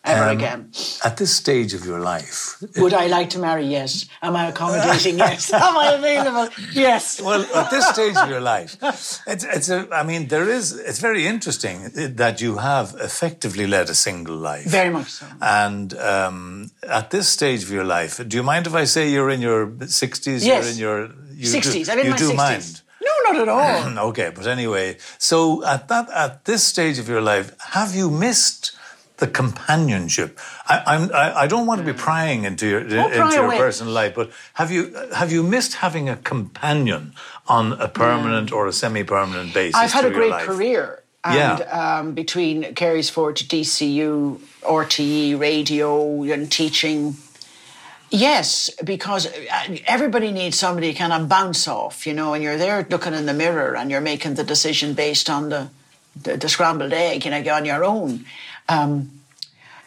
[0.09, 0.71] ever um, again.
[1.05, 3.65] At this stage of your life, would I like to marry?
[3.65, 4.07] Yes.
[4.23, 5.19] Am I accommodating?
[5.27, 5.53] yes.
[5.53, 6.49] Am I available?
[6.73, 7.21] Yes.
[7.21, 8.77] Well, at this stage of your life,
[9.27, 9.89] it's, it's a.
[9.93, 10.73] I mean, there is.
[10.73, 14.67] It's very interesting that you have effectively led a single life.
[14.67, 15.27] Very much so.
[15.41, 19.31] And um, at this stage of your life, do you mind if I say you're
[19.31, 20.47] in your sixties?
[20.47, 20.79] Yes.
[20.79, 21.89] You're in your sixties.
[21.89, 22.37] I'm in you my 60s.
[22.37, 22.83] mind.
[23.01, 23.99] No, not at all.
[24.11, 28.73] okay, but anyway, so at that at this stage of your life, have you missed?
[29.19, 30.39] The companionship.
[30.67, 32.95] I, I'm, I, I don't want to be prying into your, into
[33.35, 33.59] your away.
[33.59, 37.15] personal life, but have you have you missed having a companion
[37.47, 39.75] on a permanent or a semi-permanent basis?
[39.75, 41.03] I've had a great career.
[41.25, 41.99] And yeah.
[41.99, 47.17] um, between Carysford to DCU, RTE, radio, and teaching,
[48.11, 52.87] Yes, because uh, everybody needs somebody kind of bounce off, you know, and you're there
[52.89, 55.69] looking in the mirror and you're making the decision based on the,
[56.23, 58.25] the, the scrambled egg, you know, on your own.
[58.69, 59.11] Um,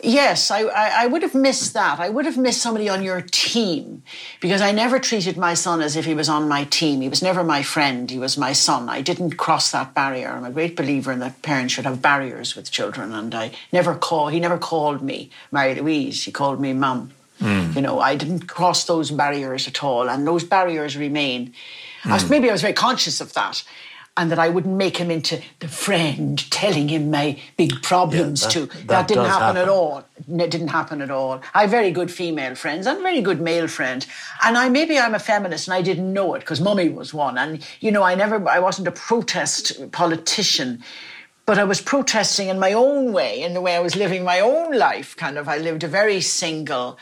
[0.02, 2.00] yes, I, I, I, would have missed that.
[2.00, 4.04] I would have missed somebody on your team
[4.40, 7.02] because I never treated my son as if he was on my team.
[7.02, 8.10] He was never my friend.
[8.10, 8.90] He was my son.
[8.90, 10.30] I didn't cross that barrier.
[10.30, 13.14] I'm a great believer in that parents should have barriers with children.
[13.14, 14.30] And I never call.
[14.30, 16.24] He never called me Marie-Louise.
[16.24, 17.12] He called me Mum.
[17.40, 17.76] Mm.
[17.76, 21.54] You know, I didn't cross those barriers at all, and those barriers remain.
[22.04, 22.12] Mm.
[22.12, 23.64] I was, maybe I was very conscious of that
[24.22, 28.48] and that I wouldn't make him into the friend telling him my big problems yeah,
[28.48, 28.66] that, too.
[28.68, 30.04] That, that didn't happen, happen, at all.
[30.30, 31.42] It didn't happen at all.
[31.56, 34.06] I have very good female friends and very good male friends.
[34.44, 37.40] And I maybe I'm a feminist and I didn't know it because mummy was one.
[37.40, 40.84] And you know, I never I wasn't a protest politician.
[41.48, 44.40] But I was protesting in my own way, in the way I was living my
[44.40, 45.18] own life.
[45.18, 47.00] Kind of, I lived a very single,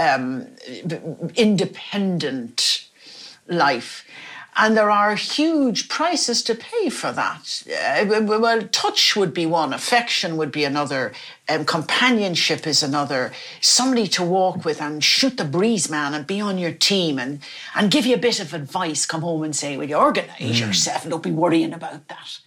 [0.00, 0.46] um,
[1.36, 2.88] independent
[3.46, 4.03] life
[4.56, 7.64] and there are huge prices to pay for that.
[7.68, 11.12] Uh, well, touch would be one, affection would be another,
[11.48, 13.32] um, companionship is another.
[13.60, 17.40] Somebody to walk with and shoot the breeze, man, and be on your team and,
[17.74, 19.06] and give you a bit of advice.
[19.06, 20.60] Come home and say, Will you organise mm.
[20.60, 22.38] yourself and don't be worrying about that.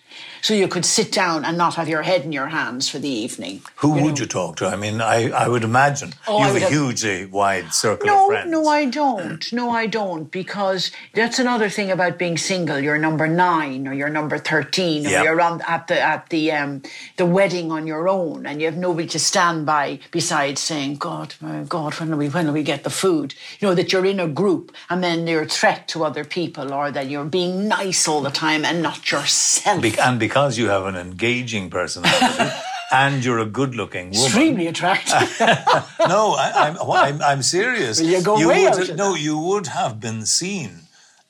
[0.41, 3.10] So you could sit down and not have your head in your hands for the
[3.10, 3.62] evening.
[3.77, 4.21] Who you would know.
[4.21, 4.67] you talk to?
[4.67, 8.25] I mean, I, I would imagine Oh, you have a have- hugely wide circle No,
[8.25, 8.51] of friends.
[8.51, 9.53] no, no, I don't.
[9.53, 10.32] No, I don't.
[10.32, 12.80] Because that's another thing about being single.
[12.80, 15.23] You're number nine, or you're number thirteen, or Yeah.
[15.23, 16.82] you're on at the at the um,
[17.17, 21.36] the wedding on your own, and you have nobody to stand by besides saying, "God,
[21.41, 24.06] my God, when will we when will we get the food?" You know that you're
[24.06, 27.67] in a group, and then you're a threat to other people, or that you're being
[27.67, 29.82] nice all the time and not yourself.
[29.82, 32.54] Be- and because you have an engaging personality
[32.91, 34.26] and you're a good-looking woman.
[34.26, 35.30] Extremely attractive.
[36.08, 38.00] No, I, I'm, I'm, I'm serious.
[38.00, 40.84] Well, you go way would, out No, you would have been seen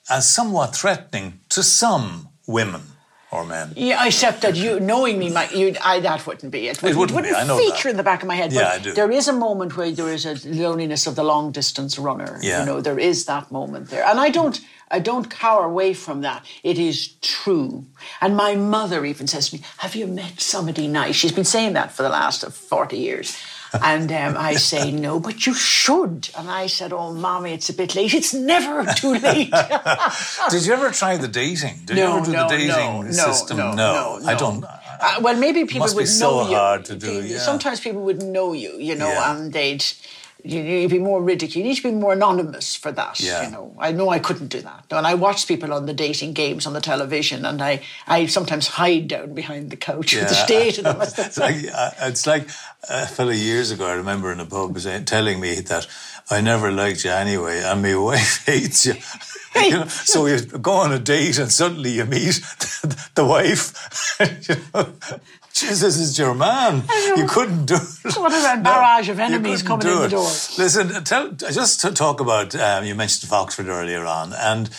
[0.08, 2.84] as somewhat threatening to some women
[3.32, 3.74] or men.
[3.76, 6.82] Yeah, except that you knowing me, my, you, I, that wouldn't be it.
[6.82, 7.90] wouldn't be, wouldn't I know feature that.
[7.92, 8.54] in the back of my head.
[8.54, 8.94] Yeah, but I do.
[8.94, 12.40] There is a moment where there is a loneliness of the long distance runner.
[12.42, 12.62] Yeah.
[12.62, 14.60] You know, there is that moment there, and I don't.
[14.90, 16.46] I don't cower away from that.
[16.63, 17.86] It is true.
[18.22, 21.13] And my mother even says to me, Have you met somebody nice?
[21.18, 23.38] She's been saying that for the last 40 years.
[23.84, 26.30] And um, I say, No, but you should.
[26.38, 28.13] And I said, Oh, mommy, it's a bit late.
[28.13, 29.51] It's never too late.
[30.49, 31.82] Did you ever try the dating?
[31.86, 33.58] Did you No, ever do no, the dating no, no, system?
[33.58, 34.63] no, no, I don't.
[34.63, 36.56] Uh, well, maybe people would so know you.
[36.56, 37.38] hard to do, yeah.
[37.39, 39.32] Sometimes people would know you, you know, Yeah.
[39.36, 39.84] and they'd
[40.43, 41.56] you, you'd be more ridiculed.
[41.56, 43.19] You need to be more anonymous for that.
[43.19, 43.45] Yeah.
[43.45, 44.86] You know, I know I couldn't do that.
[44.91, 48.67] And I watch people on the dating games on the television, and I, I sometimes
[48.67, 50.97] hide down behind the couch with the state of them.
[51.02, 52.50] it's like uh, it's like
[52.89, 53.86] a fellow years ago.
[53.88, 55.88] I remember in a pub saying, telling me that
[56.30, 58.95] I never liked you anyway, and my wife hates you.
[59.56, 62.36] You know, so you go on a date and suddenly you meet
[63.15, 64.15] the wife.
[64.47, 64.93] you know,
[65.60, 66.84] Jesus is your man.
[67.15, 68.15] You couldn't do it.
[68.17, 70.30] What a barrage of enemies coming in the door.
[70.58, 74.70] Listen, tell, just to talk about, um, you mentioned Foxford earlier on, and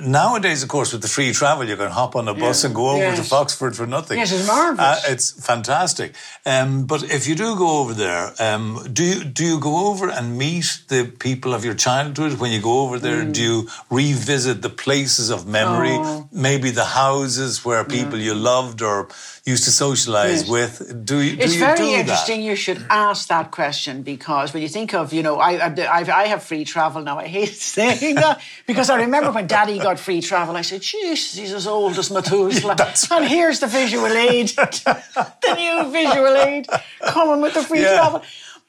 [0.00, 2.66] nowadays, of course, with the free travel, you can hop on a bus Yeah.
[2.68, 3.28] and go over to Yes.
[3.28, 4.18] Foxford for nothing.
[4.18, 5.04] Yes, it's marvellous.
[5.04, 6.14] Uh, it's fantastic.
[6.46, 10.08] Um, but if you do go over there, um, do you do you go over
[10.08, 13.22] and meet the people of your childhood when you go over there?
[13.22, 13.32] Mm.
[13.32, 16.28] Do you revisit the places of memory, Oh.
[16.32, 19.08] maybe the houses where people you loved or
[19.44, 20.48] used to socialise Yes.
[20.48, 21.04] with?
[21.04, 21.34] Do you?
[21.36, 21.98] Do It's you very do that?
[22.00, 22.42] interesting.
[22.42, 26.40] You should ask that question because when you think of, you know, I, I, I've-
[26.44, 27.18] free travel now.
[27.18, 31.34] I hate saying that because I remember when Daddy got free travel, I said, "Jesus,
[31.34, 36.66] he's as old as Methuselah." that's and here's the visual aid, the new visual aid
[37.06, 37.96] coming with the free Yeah.
[37.96, 38.22] travel.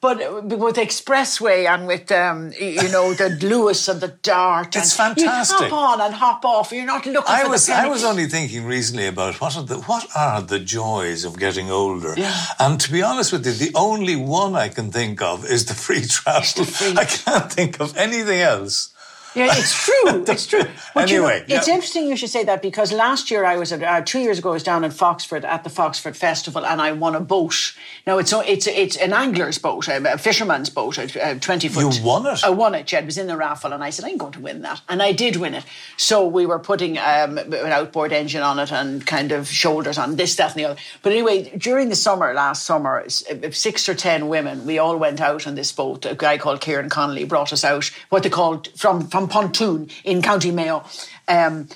[0.06, 4.98] But uh, with Expressway and with um, you know the Luas and the Dart, It's
[5.00, 5.68] and You fantastic.
[5.70, 6.72] hop on and hop off.
[6.72, 7.72] You're not looking I for was the.
[7.74, 11.70] I was only thinking recently about what are the what are the joys of getting
[11.70, 12.12] older.
[12.16, 12.36] Yeah.
[12.58, 15.74] And to be honest with you, the only one I can think of is the
[15.84, 16.64] free travel.
[16.64, 18.90] free- I can't think of anything else.
[19.34, 20.24] Yeah, it's true.
[20.34, 20.64] It's true.
[20.94, 21.74] But you know, Anyway, it's yeah.
[21.74, 24.50] interesting you should say that because last year I was at, uh, two years ago
[24.50, 27.74] I was down in Foxford at the Foxford Festival and I won a boat.
[28.06, 31.96] Now it's it's it's an angler's boat, a a fisherman's boat, a a twenty foot.
[31.96, 32.44] You won it?
[32.44, 32.90] I won it.
[32.92, 35.02] Yeah, it was in the raffle, and I said I'm going to win that, and
[35.02, 35.64] I did win it.
[35.96, 40.16] So we were putting um, an outboard engine on it and kind of shoulders on
[40.16, 40.80] this, that, and the other.
[41.02, 45.20] But anyway, during the summer, last summer, uh, six or ten women, we all went
[45.20, 46.06] out on this boat.
[46.06, 50.22] A guy called Kieran Connolly brought us out, what they called from from Pontoon in
[50.22, 50.84] County Mayo.
[51.26, 51.68] Um,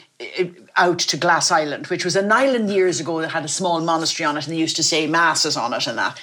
[0.77, 4.27] out to Glass Island, which was an island years ago that had a small monastery
[4.27, 6.21] on it, and they used to say masses on it and that.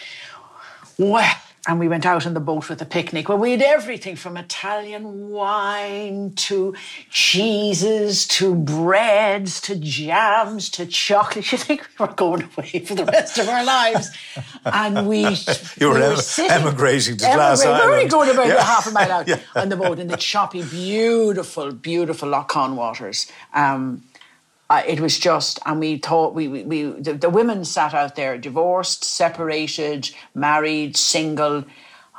[0.97, 1.35] Well,
[1.67, 3.27] and we went out on the boat with a picnic.
[3.27, 6.75] Well, we had everything from Italian wine to
[7.09, 11.51] cheeses to breads to jams to chocolate.
[11.51, 14.09] You think we were going away for the rest of our lives?
[14.65, 15.19] And we,
[15.79, 17.85] You were we sitting- emigrating to Glass Emigrating.
[17.85, 18.63] We were only going about Yeah.
[18.63, 19.39] half a mile out Yeah.
[19.55, 23.31] on the boat in the choppy, beautiful, beautiful Lough Conn waters.
[23.53, 24.03] Um,
[24.69, 28.15] uh, it was just, and we thought we, we, we the, the women sat out
[28.15, 31.65] there, divorced, separated, married, single.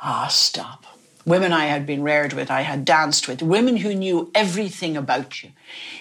[0.01, 0.96] Ah, stop.
[1.27, 5.43] Women I had been reared with, I had danced with, women who knew everything about
[5.43, 5.49] you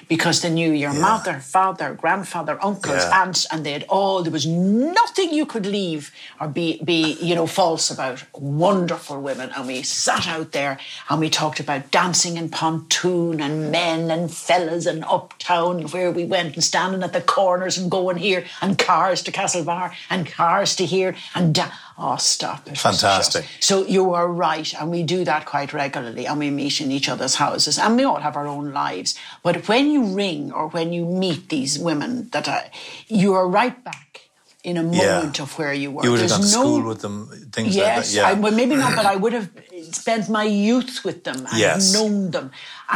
[0.07, 3.23] because they knew your mother, father, grandfather, uncles, Yeah.
[3.23, 7.35] aunts, and they had all, there was nothing you could leave or be, be, you
[7.35, 8.23] know, false about.
[8.35, 9.51] Wonderful women.
[9.57, 14.33] And we sat out there and we talked about dancing in pontoon and men and
[14.33, 18.79] fellas and uptown where we went and standing at the corners and going here and
[18.79, 23.47] cars to Castlebar and cars to here and da- oh stop it Fantastic.
[23.61, 27.09] so you are right and we do that quite regularly and we meet in each
[27.09, 30.93] other's houses and we all have our own lives but when you ring or when
[30.93, 32.65] you meet these women that are,
[33.09, 34.06] you are right back
[34.69, 34.91] in a Yeah.
[35.21, 36.03] moment of where you were.
[36.05, 37.17] You would have There's gone to no- school with them,
[37.57, 38.13] things Yes, like that.
[38.17, 38.29] Yeah.
[38.31, 39.49] I, well, maybe not, but I would have
[39.93, 41.93] spent my youth with them and Yes.
[41.95, 42.47] known them,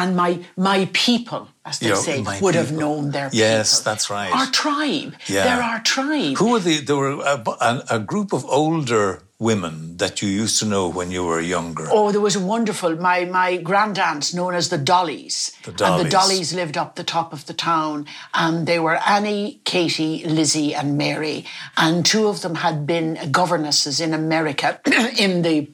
[0.01, 0.33] and my
[0.71, 3.85] my people, as they Your- say, would have known their Yes, people.
[3.89, 4.33] that's right.
[4.39, 5.13] Our tribe.
[5.29, 5.45] Yeah.
[5.45, 6.35] They're our tribe.
[6.41, 6.77] Who were the?
[6.89, 7.37] There were a,
[7.71, 11.89] a, a group of older women that you used to know when you were younger.
[11.91, 15.51] Oh, there was a wonderful my my grandaunts known as the Dollies.
[15.65, 19.61] The And the Dollies lived up the top of the town, and they were Annie,
[19.65, 21.47] Katie, Lizzie, and Mary.
[21.77, 24.79] And two of them had been governesses in America
[25.19, 25.71] in the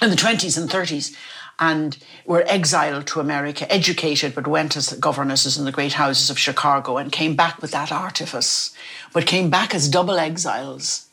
[0.00, 1.14] in the twenties and thirties.
[1.58, 1.96] And
[2.26, 6.96] were exiled to America, educated, but went as governesses in the great houses of Chicago
[6.96, 8.72] and came back with that artifice,
[9.12, 11.08] but came back as double exiles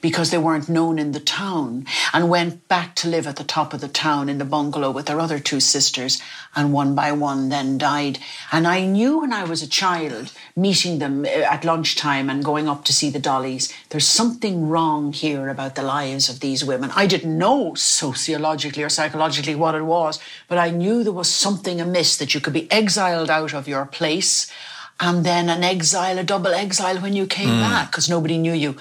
[0.00, 3.74] because they weren't known in the town and went back to live at the top
[3.74, 6.20] of the town in the bungalow with their other two sisters
[6.56, 8.18] and one by one then died.
[8.52, 12.68] And i knew when i was a child meeting them uh, at lunchtime and going
[12.68, 16.90] up to see the dollies there's something wrong here about the lives of these women.
[16.94, 21.80] I didn't know sociologically or psychologically what it was but i knew there was something
[21.80, 24.50] amiss that you could be exiled out of your place
[24.98, 28.76] and then an exile a double exile when you came back because nobody knew you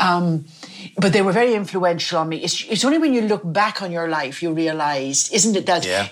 [0.00, 0.44] um,
[0.96, 2.38] but they were very influential on me.
[2.38, 5.84] It's, it's only when you look back on your life you realise, isn't it, that
[5.86, 6.08] Yeah.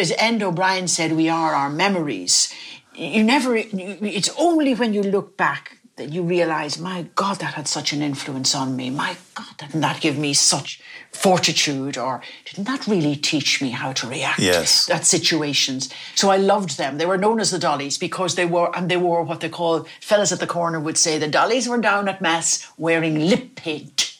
[0.00, 2.52] as Edna O'Brien said, we are our memories.
[2.94, 3.56] You never.
[3.56, 8.02] It's only when you look back that you realise, my God, that had such an
[8.02, 8.90] influence on me.
[8.90, 10.80] My God, didn't that give me such
[11.12, 14.90] fortitude, or didn't that really teach me how to react Yes.
[14.90, 15.88] at situations?
[16.16, 16.98] So I loved them.
[16.98, 19.86] They were known as the Dollies because they were, and they wore what they call
[20.00, 24.18] fellas at the corner would say, the Dollies were down at mass wearing lip paint.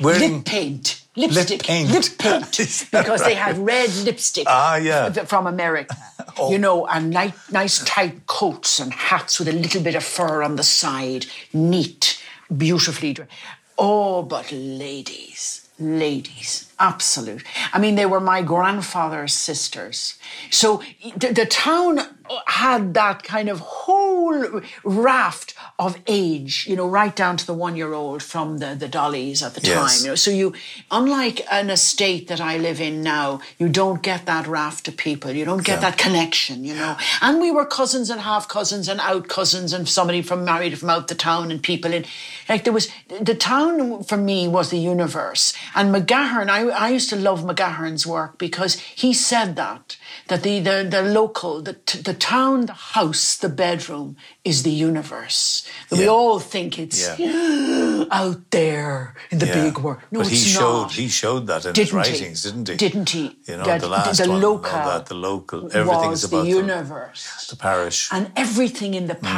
[0.00, 0.99] wearing- lip paint.
[1.16, 1.90] Lipstick, paint.
[1.90, 5.12] lip paint, Is that because they had red lipstick Ah, yeah.
[5.16, 5.24] Oh.
[5.24, 5.96] from America,
[6.48, 10.42] you know, and nice, nice tight coats and hats with a little bit of fur
[10.42, 12.22] on the side, neat,
[12.56, 13.30] beautifully dressed.
[13.76, 17.42] Oh, but ladies, ladies, absolute.
[17.72, 20.16] I mean, they were my grandfather's sisters.
[20.50, 20.82] So
[21.16, 22.00] the, the town
[22.46, 28.22] had that kind of whole raft of age, you know, right down to the one-year-old
[28.22, 29.74] from the, the dollies at the Yes.
[29.96, 30.04] time.
[30.04, 30.52] You know, so you,
[30.90, 35.30] unlike an estate that I live in now, you don't get that raft of people.
[35.32, 35.90] You don't get Yeah.
[35.90, 36.96] that connection, you know.
[37.20, 40.90] And we were cousins and half cousins and out cousins and somebody from married from
[40.90, 42.04] out the town and people in
[42.48, 42.88] like there was
[43.20, 45.52] the town for me was the universe.
[45.74, 49.96] And McGahern, I, I used to love McGahern's work because he said that
[50.28, 55.66] that the the, the local, the the town, the house, the bedroom is the universe.
[55.88, 57.00] That we all think it's
[58.20, 59.62] out there in the Yeah.
[59.64, 60.00] big world.
[60.10, 60.54] No, but he not.
[60.58, 61.96] showed he showed that in his Didn't he?
[62.12, 62.76] writings, didn't he?
[62.84, 63.24] Didn't he?
[63.48, 66.42] You know, That the last the one, local that, the local, everything was is about
[66.44, 67.22] the universe.
[67.50, 68.08] the parish.
[68.12, 69.32] And everything in the Mm.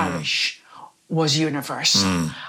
[1.09, 2.03] Was universe.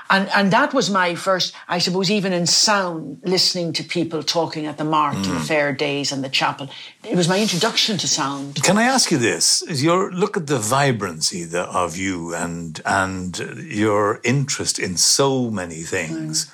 [0.09, 4.65] And and that was my first, I suppose, even in sound, listening to people talking
[4.67, 5.25] at the mart Mm.
[5.25, 6.69] and the fair days and the chapel.
[7.03, 8.63] It was my introduction to sound.
[8.63, 9.61] Can I ask you this?
[9.63, 13.37] Is your look at the vibrancy the, of you and and
[13.83, 16.49] your interest in so many things.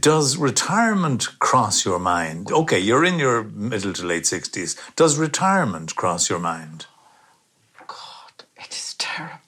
[0.00, 2.50] Does retirement cross your mind?
[2.52, 4.76] Okay, you're in your middle to late sixties.
[4.96, 6.86] Does retirement cross your mind?
[7.86, 9.47] God, it is terrible.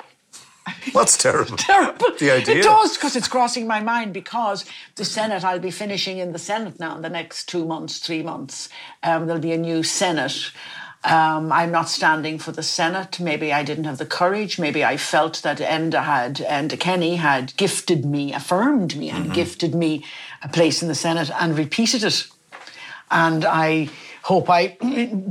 [0.92, 1.56] What's terrible?
[1.56, 2.12] terrible.
[2.18, 2.56] The idea.
[2.56, 4.64] It does because it's crossing my mind because
[4.96, 8.22] the Senate, I'll be finishing in the Senate now in the next two months, three
[8.22, 8.68] months.
[9.02, 10.52] Um, there'll be a new Senate.
[11.02, 13.18] Um, I'm not standing for the Senate.
[13.20, 14.58] Maybe I didn't have the courage.
[14.58, 19.74] Maybe I felt that Enda had, Enda Kenny had gifted me, affirmed me, and gifted
[19.74, 20.04] me
[20.42, 22.26] a place in the Senate and repeated it.
[23.10, 23.88] And I
[24.22, 24.76] hope I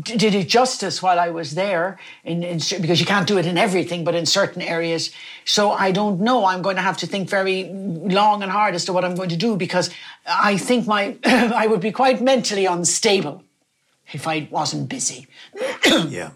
[0.03, 3.57] did it justice while I was there, in, in, because you can't do it in
[3.57, 5.11] everything, but in certain areas.
[5.45, 6.45] So I don't know.
[6.45, 9.29] I'm going to have to think very long and hard as to what I'm going
[9.29, 9.89] to do because
[10.25, 13.43] I think my I would be quite mentally unstable
[14.11, 15.27] if I wasn't busy.
[16.07, 16.31] yeah.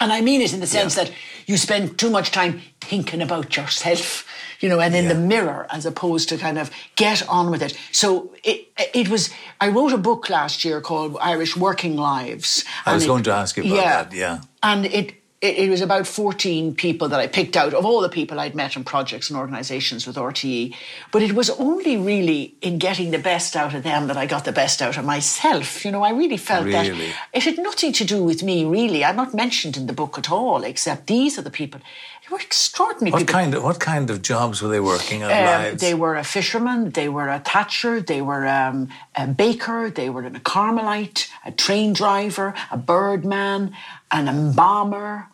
[0.00, 1.04] And I mean it in the sense Yeah.
[1.04, 1.12] that
[1.46, 4.26] you spend too much time thinking about yourself,
[4.64, 7.76] you know, and in the mirror as opposed to kind of get on with it.
[7.92, 9.28] So it it was.
[9.60, 12.64] I wrote a book last year called Irish Working Lives.
[12.86, 14.40] I was and going to ask you about that, yeah.
[14.62, 15.16] and it.
[15.40, 18.54] It, it was about 14 people that I picked out of all the people I'd
[18.54, 20.74] met in projects and organisations with RTE.
[21.12, 24.46] But it was only really in getting the best out of them that I got
[24.46, 25.84] the best out of myself.
[25.84, 26.86] You know, I really felt that
[27.34, 29.04] it had nothing to do with me, really.
[29.04, 31.82] I'm not mentioned in the book at all, except these are the people.
[32.28, 33.32] They were extraordinary What people.
[33.34, 35.30] kind of what kind of jobs were they working at?
[35.30, 35.80] Um, lives?
[35.82, 40.24] they were a fisherman, they were a thatcher, they were um, a baker, they were
[40.24, 43.74] a Carmelite, a train driver, a birdman,
[44.10, 45.28] an embalmer,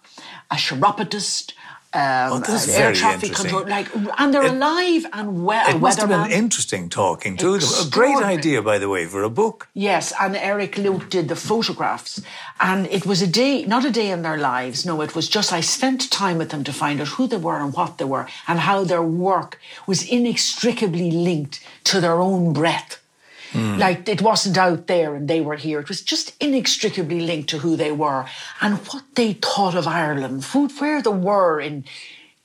[0.51, 1.55] a chiropodist,
[1.93, 3.89] um, Oh, that's air traffic control, like,
[4.19, 5.69] and they're alive and well.
[5.69, 7.69] It must have been interesting talking to them.
[7.87, 9.69] A great idea, by the way, for a book.
[9.75, 12.23] Yes, and Eric Luke did the photographs.
[12.61, 14.87] And it was a day, not a day in their lives.
[14.87, 17.59] No, it was just I spent time with them to find out who they were
[17.59, 23.00] and what they were and how their work was inextricably linked to their own breath.
[23.55, 25.81] Like it wasn't out there and they were here.
[25.81, 28.27] It was just inextricably linked to who they were
[28.61, 31.85] and what they thought of Ireland, who, where they were in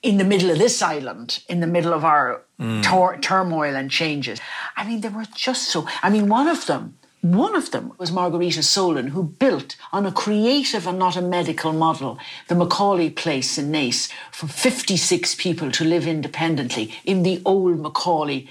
[0.02, 2.42] in the middle of this island, in the middle of our
[2.82, 4.40] tor- turmoil and changes.
[4.76, 5.86] I mean, they were just so.
[6.02, 10.12] I mean, one of them, one of them was Margarita Solon, who built on a
[10.12, 15.84] creative and not a medical model the McAuley Place in Naas for 56 people to
[15.84, 18.48] live independently in the old McAuley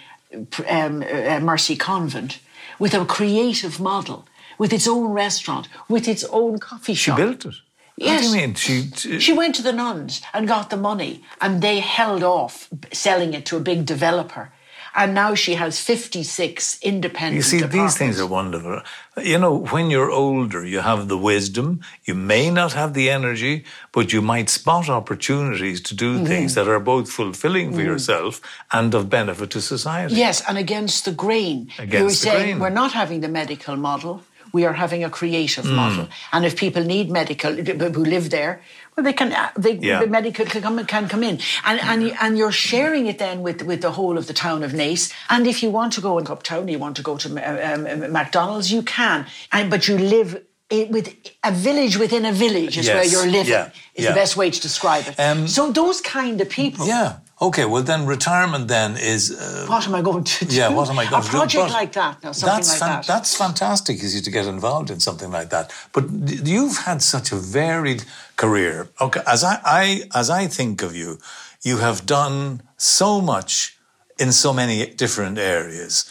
[0.68, 2.40] um, uh, Mercy Convent
[2.80, 4.26] with a creative model,
[4.58, 7.18] with its own restaurant, with its own coffee shop.
[7.18, 7.56] She built it.
[7.98, 8.22] What Yes.
[8.22, 8.56] do you mean?
[8.56, 12.68] She, she- She went to the nuns and got the money, and they held off
[12.92, 14.52] selling it to a big developer.
[14.98, 18.82] And now she has 56 independent You see, these things are wonderful.
[19.22, 21.82] You know, when you're older, you have the wisdom.
[22.06, 26.26] You may not have the energy, but you might spot opportunities to do Mm-hmm.
[26.34, 28.40] things that are both fulfilling for yourself
[28.72, 30.16] and of benefit to society.
[30.16, 31.58] Yes, and against the grain.
[31.78, 32.60] Against You're the saying grain.
[32.62, 34.22] we're not having the medical model,
[34.54, 35.76] we are having a creative Hmm.
[35.76, 36.08] model.
[36.32, 37.52] And if people need medical,
[37.98, 38.62] who live there,
[38.96, 40.00] well, they can, uh, they, Yeah.
[40.00, 41.40] the medical can come, can come in.
[41.66, 44.72] And, and, and you're sharing it then with, with the whole of the town of
[44.72, 45.12] Naas.
[45.30, 48.12] And if you want to go in Uptown, you want to go to um, um,
[48.12, 49.26] McDonald's, you can.
[49.52, 50.42] And, but you live
[50.72, 54.10] i- with a village within a village is where you're living, yeah, is yeah.
[54.12, 55.20] the best way to describe it.
[55.20, 56.88] Um, so those kind of people.
[56.88, 57.18] Yeah.
[57.42, 57.66] Okay.
[57.66, 59.30] Well, then retirement then is.
[59.32, 60.56] Uh, What am I going to do?
[60.56, 60.70] yeah.
[60.70, 61.38] What am I going a to do?
[61.38, 63.08] A project like that, now, something that's like fan- that.
[63.08, 65.70] That's fantastic, is you to get involved in something like that.
[65.92, 66.06] But
[66.48, 68.06] you've had such a varied
[68.36, 68.90] career.
[69.00, 69.22] Okay.
[69.26, 71.20] As I, I as I think of you,
[71.64, 73.78] you have done so much
[74.20, 76.06] in so many different areas.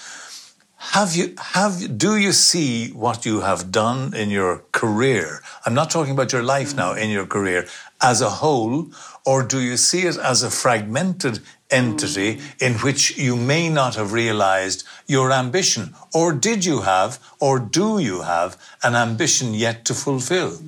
[0.92, 5.40] Have you have do you see what you have done in your career?
[5.64, 7.66] I'm not talking about your life now in your career
[8.02, 8.90] as a whole,
[9.24, 14.12] or do you see it as a fragmented entity in which you may not have
[14.12, 15.94] realized your ambition?
[16.12, 20.58] Or did you have, or do you have an ambition yet to fulfill?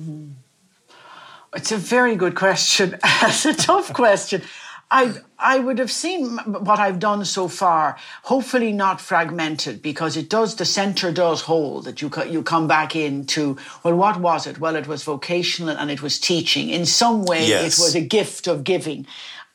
[1.55, 2.97] It's a very good question.
[3.23, 4.41] it's a tough question.
[4.89, 7.97] I I would have seen what I've done so far.
[8.23, 10.55] Hopefully not fragmented because it does.
[10.55, 13.57] The centre does hold that you you come back into.
[13.83, 14.59] Well, what was it?
[14.59, 16.69] Well, it was vocational and it was teaching.
[16.69, 17.77] In some way, Yes.
[17.77, 19.05] it was a gift of giving.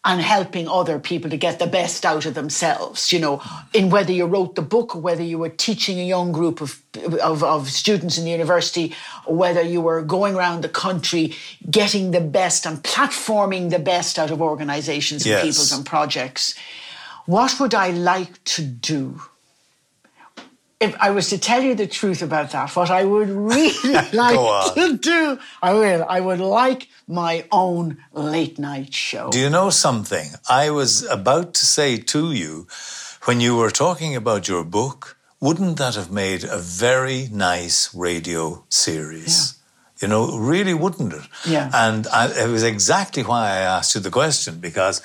[0.04, 3.40] And helping other people to get the best out of themselves, you know,
[3.72, 6.82] in whether you wrote the book or whether you were teaching a young group of,
[7.20, 8.92] of, of students in the university,
[9.26, 11.34] or whether you were going around the country
[11.70, 15.42] getting the best and platforming the best out of organizations and Yes.
[15.42, 16.56] peoples and projects.
[17.26, 19.20] What would I like to do?
[20.82, 24.74] If I was to tell you the truth about that, what I would really like
[24.74, 26.04] to do, I will.
[26.08, 29.30] I would like my own late night show.
[29.30, 30.30] Do you know something?
[30.48, 32.66] I was about to say to you
[33.24, 38.64] when you were talking about your book, wouldn't that have made a very nice radio
[38.68, 39.58] series?
[40.00, 41.22] You know, really wouldn't it?
[41.46, 41.70] Yeah.
[41.72, 45.00] And I, it was exactly why I asked you the question because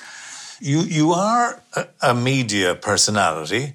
[0.60, 3.74] you you are a, a media personality,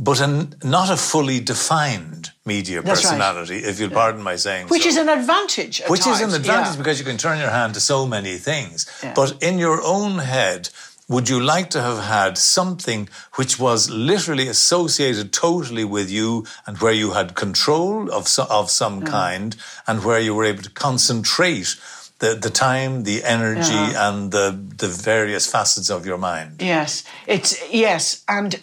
[0.00, 3.10] but an, not a fully defined media That's right.
[3.10, 5.82] personality, if you'll pardon my saying Which so is an advantage.
[5.88, 6.76] which is an advantage yeah.
[6.76, 8.90] because you can turn your hand to so many things.
[9.02, 9.12] Yeah.
[9.14, 10.70] But in your own head,
[11.06, 16.78] would you like to have had something which was literally associated totally with you and
[16.78, 19.06] where you had control of, so, of some mm.
[19.06, 19.54] kind
[19.86, 21.76] and where you were able to concentrate
[22.20, 24.08] the, the time, the energy, Uh-huh.
[24.08, 24.46] and the,
[24.76, 26.60] the various facets of your mind?
[26.60, 28.60] Yes, it's yes, and uh,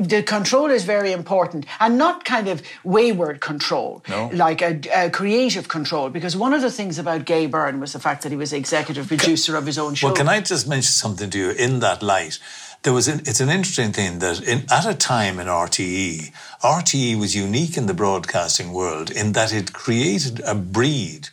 [0.00, 4.30] the control is very important, and not kind of wayward control, No.
[4.32, 6.10] like a, a creative control.
[6.10, 9.06] Because one of the things about Gay Byrne was the fact that he was executive
[9.06, 10.06] producer of his own show.
[10.08, 12.38] Well, can I just mention something to you in that light?
[12.82, 16.32] There was an, it's an interesting thing that in, at a time in RTE,
[16.62, 21.28] RTE was unique in the broadcasting world in that it created a breed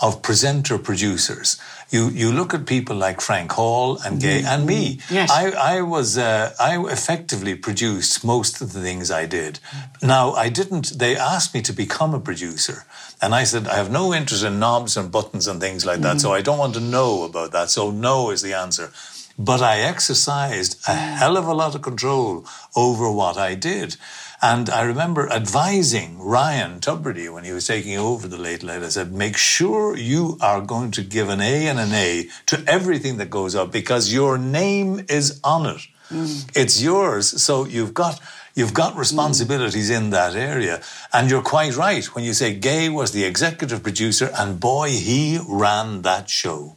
[0.00, 1.60] of presenter producers.
[1.90, 4.46] You you look at people like Frank Hall and Gay mm.
[4.46, 4.98] and me.
[5.10, 5.30] Yes.
[5.30, 9.60] I I was uh, I effectively produced most of the things I did.
[9.70, 10.08] Mm.
[10.08, 10.98] Now I didn't.
[10.98, 12.84] They asked me to become a producer,
[13.22, 16.20] and I said I have no interest in knobs and buttons and things like that.
[16.20, 16.38] So mm.
[16.38, 17.70] I don't want to know about that.
[17.70, 18.90] So no is the answer.
[19.36, 23.96] But I exercised a hell of a lot of control over what I did.
[24.44, 28.82] And I remember advising Ryan Tubridy when he was taking over the Late Late.
[28.82, 32.62] I said, make sure you are going to give an A and an A to
[32.66, 35.86] everything that goes up because your name is on it.
[36.10, 36.50] Mm.
[36.54, 37.42] It's yours.
[37.42, 38.20] So you've got
[38.54, 39.96] you've got responsibilities mm.
[39.96, 40.82] in that area.
[41.10, 45.40] And you're quite right when you say Gay was the executive producer and boy, he
[45.48, 46.76] ran that show.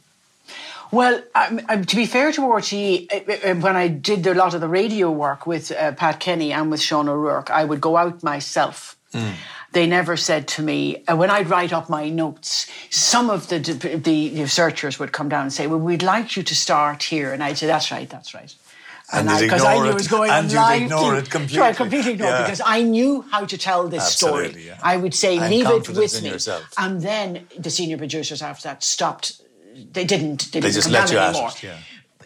[0.90, 4.54] Well, um, um, to be fair to RTE, uh, uh, when I did a lot
[4.54, 7.96] of the radio work with uh, Pat Kenny and with Sean O'Rourke, I would go
[7.96, 8.96] out myself.
[9.12, 9.34] Mm.
[9.72, 13.58] They never said to me, uh, when I'd write up my notes, some of the,
[13.58, 17.32] the, the researchers would come down and say, Well, we'd like you to start here.
[17.32, 18.54] And I'd say, That's right, that's right.
[19.12, 20.82] And because I, I, knew it was going and live.
[20.82, 21.56] ignore it completely.
[21.56, 22.42] Sure, I completely ignore yeah.
[22.42, 24.66] because I knew how to tell this Absolutely, story.
[24.66, 24.78] Yeah.
[24.82, 26.30] I would say, and leave it with me.
[26.30, 26.70] Yourself.
[26.76, 29.40] And then the senior producers after that stopped
[29.92, 30.52] they didn't.
[30.52, 31.50] They, they didn't just let you anymore.
[31.50, 31.78] It, yeah.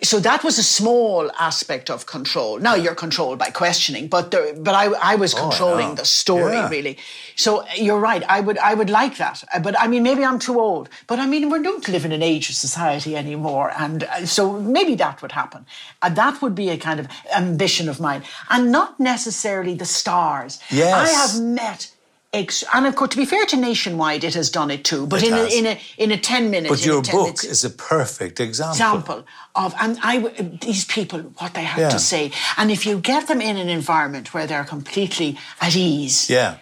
[0.02, 2.58] So that was a small aspect of control.
[2.58, 6.04] Now you're controlled by questioning, but there, but I, I was oh, controlling oh, the
[6.04, 6.68] story yeah.
[6.68, 6.98] really.
[7.36, 8.24] So you're right.
[8.28, 10.88] I would I would like that, uh, but I mean maybe I'm too old.
[11.06, 14.60] But I mean we don't live in an age of society anymore, and uh, so
[14.60, 15.66] maybe that would happen.
[16.02, 20.58] And that would be a kind of ambition of mine, and not necessarily the stars.
[20.68, 21.91] Yes, I have met
[22.32, 25.06] and of course, to be fair to Nationwide, it has done it too.
[25.06, 26.70] But it in a, in a in a ten minute.
[26.70, 28.72] But your book is a perfect example.
[28.72, 29.24] Example
[29.54, 30.18] of and I
[30.60, 31.88] these people what they have yeah.
[31.90, 36.30] to say, and if you get them in an environment where they're completely at ease,
[36.30, 36.56] yeah,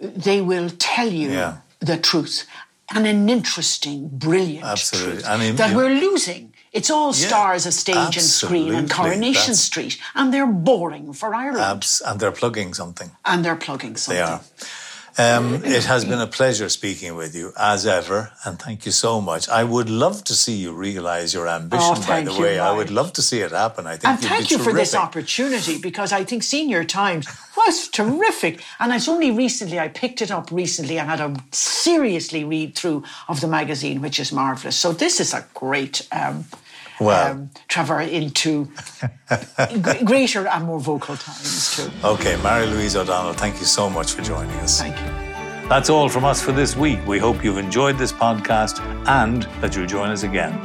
[0.00, 1.58] they will tell you yeah.
[1.78, 2.46] the truth
[2.94, 5.12] and an interesting, brilliant Absolutely.
[5.12, 6.52] truth I mean, that we're losing.
[6.72, 11.12] It's all yeah, stars of stage and screen and Coronation That's, Street, and they're boring
[11.12, 11.62] for Ireland.
[11.62, 13.10] Abs- and they're plugging something.
[13.26, 14.24] And they're plugging something.
[14.24, 14.40] They are.
[15.18, 19.20] Um, it has been a pleasure speaking with you as ever, and thank you so
[19.20, 19.48] much.
[19.48, 21.94] I would love to see you realise your ambition.
[21.96, 23.86] Oh, by the way, I would love to see it happen.
[23.86, 24.08] I think.
[24.08, 29.08] And thank you for this opportunity because I think Senior Times was terrific, and it's
[29.08, 33.48] only recently I picked it up recently and had a seriously read through of the
[33.48, 34.76] magazine, which is marvelous.
[34.76, 36.08] So this is a great.
[36.10, 36.46] Um,
[37.02, 38.68] well, um, traverse into
[40.04, 41.90] greater and more vocal times too.
[42.04, 44.80] Okay, Marie-Louise O'Donnell, thank you so much for joining us.
[44.80, 45.68] Thank you.
[45.68, 47.06] That's all from us for this week.
[47.06, 50.58] We hope you've enjoyed this podcast and that you'll join us again.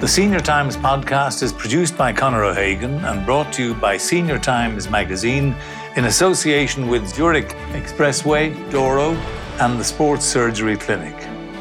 [0.00, 4.38] The Senior Times podcast is produced by Conor O'Hagan and brought to you by Senior
[4.38, 5.54] Times Magazine
[5.96, 9.12] in association with Zurich Expressway, Doro,
[9.60, 11.14] and the Sports Surgery Clinic.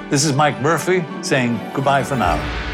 [0.09, 2.72] This is Mike Murphy saying goodbye for now.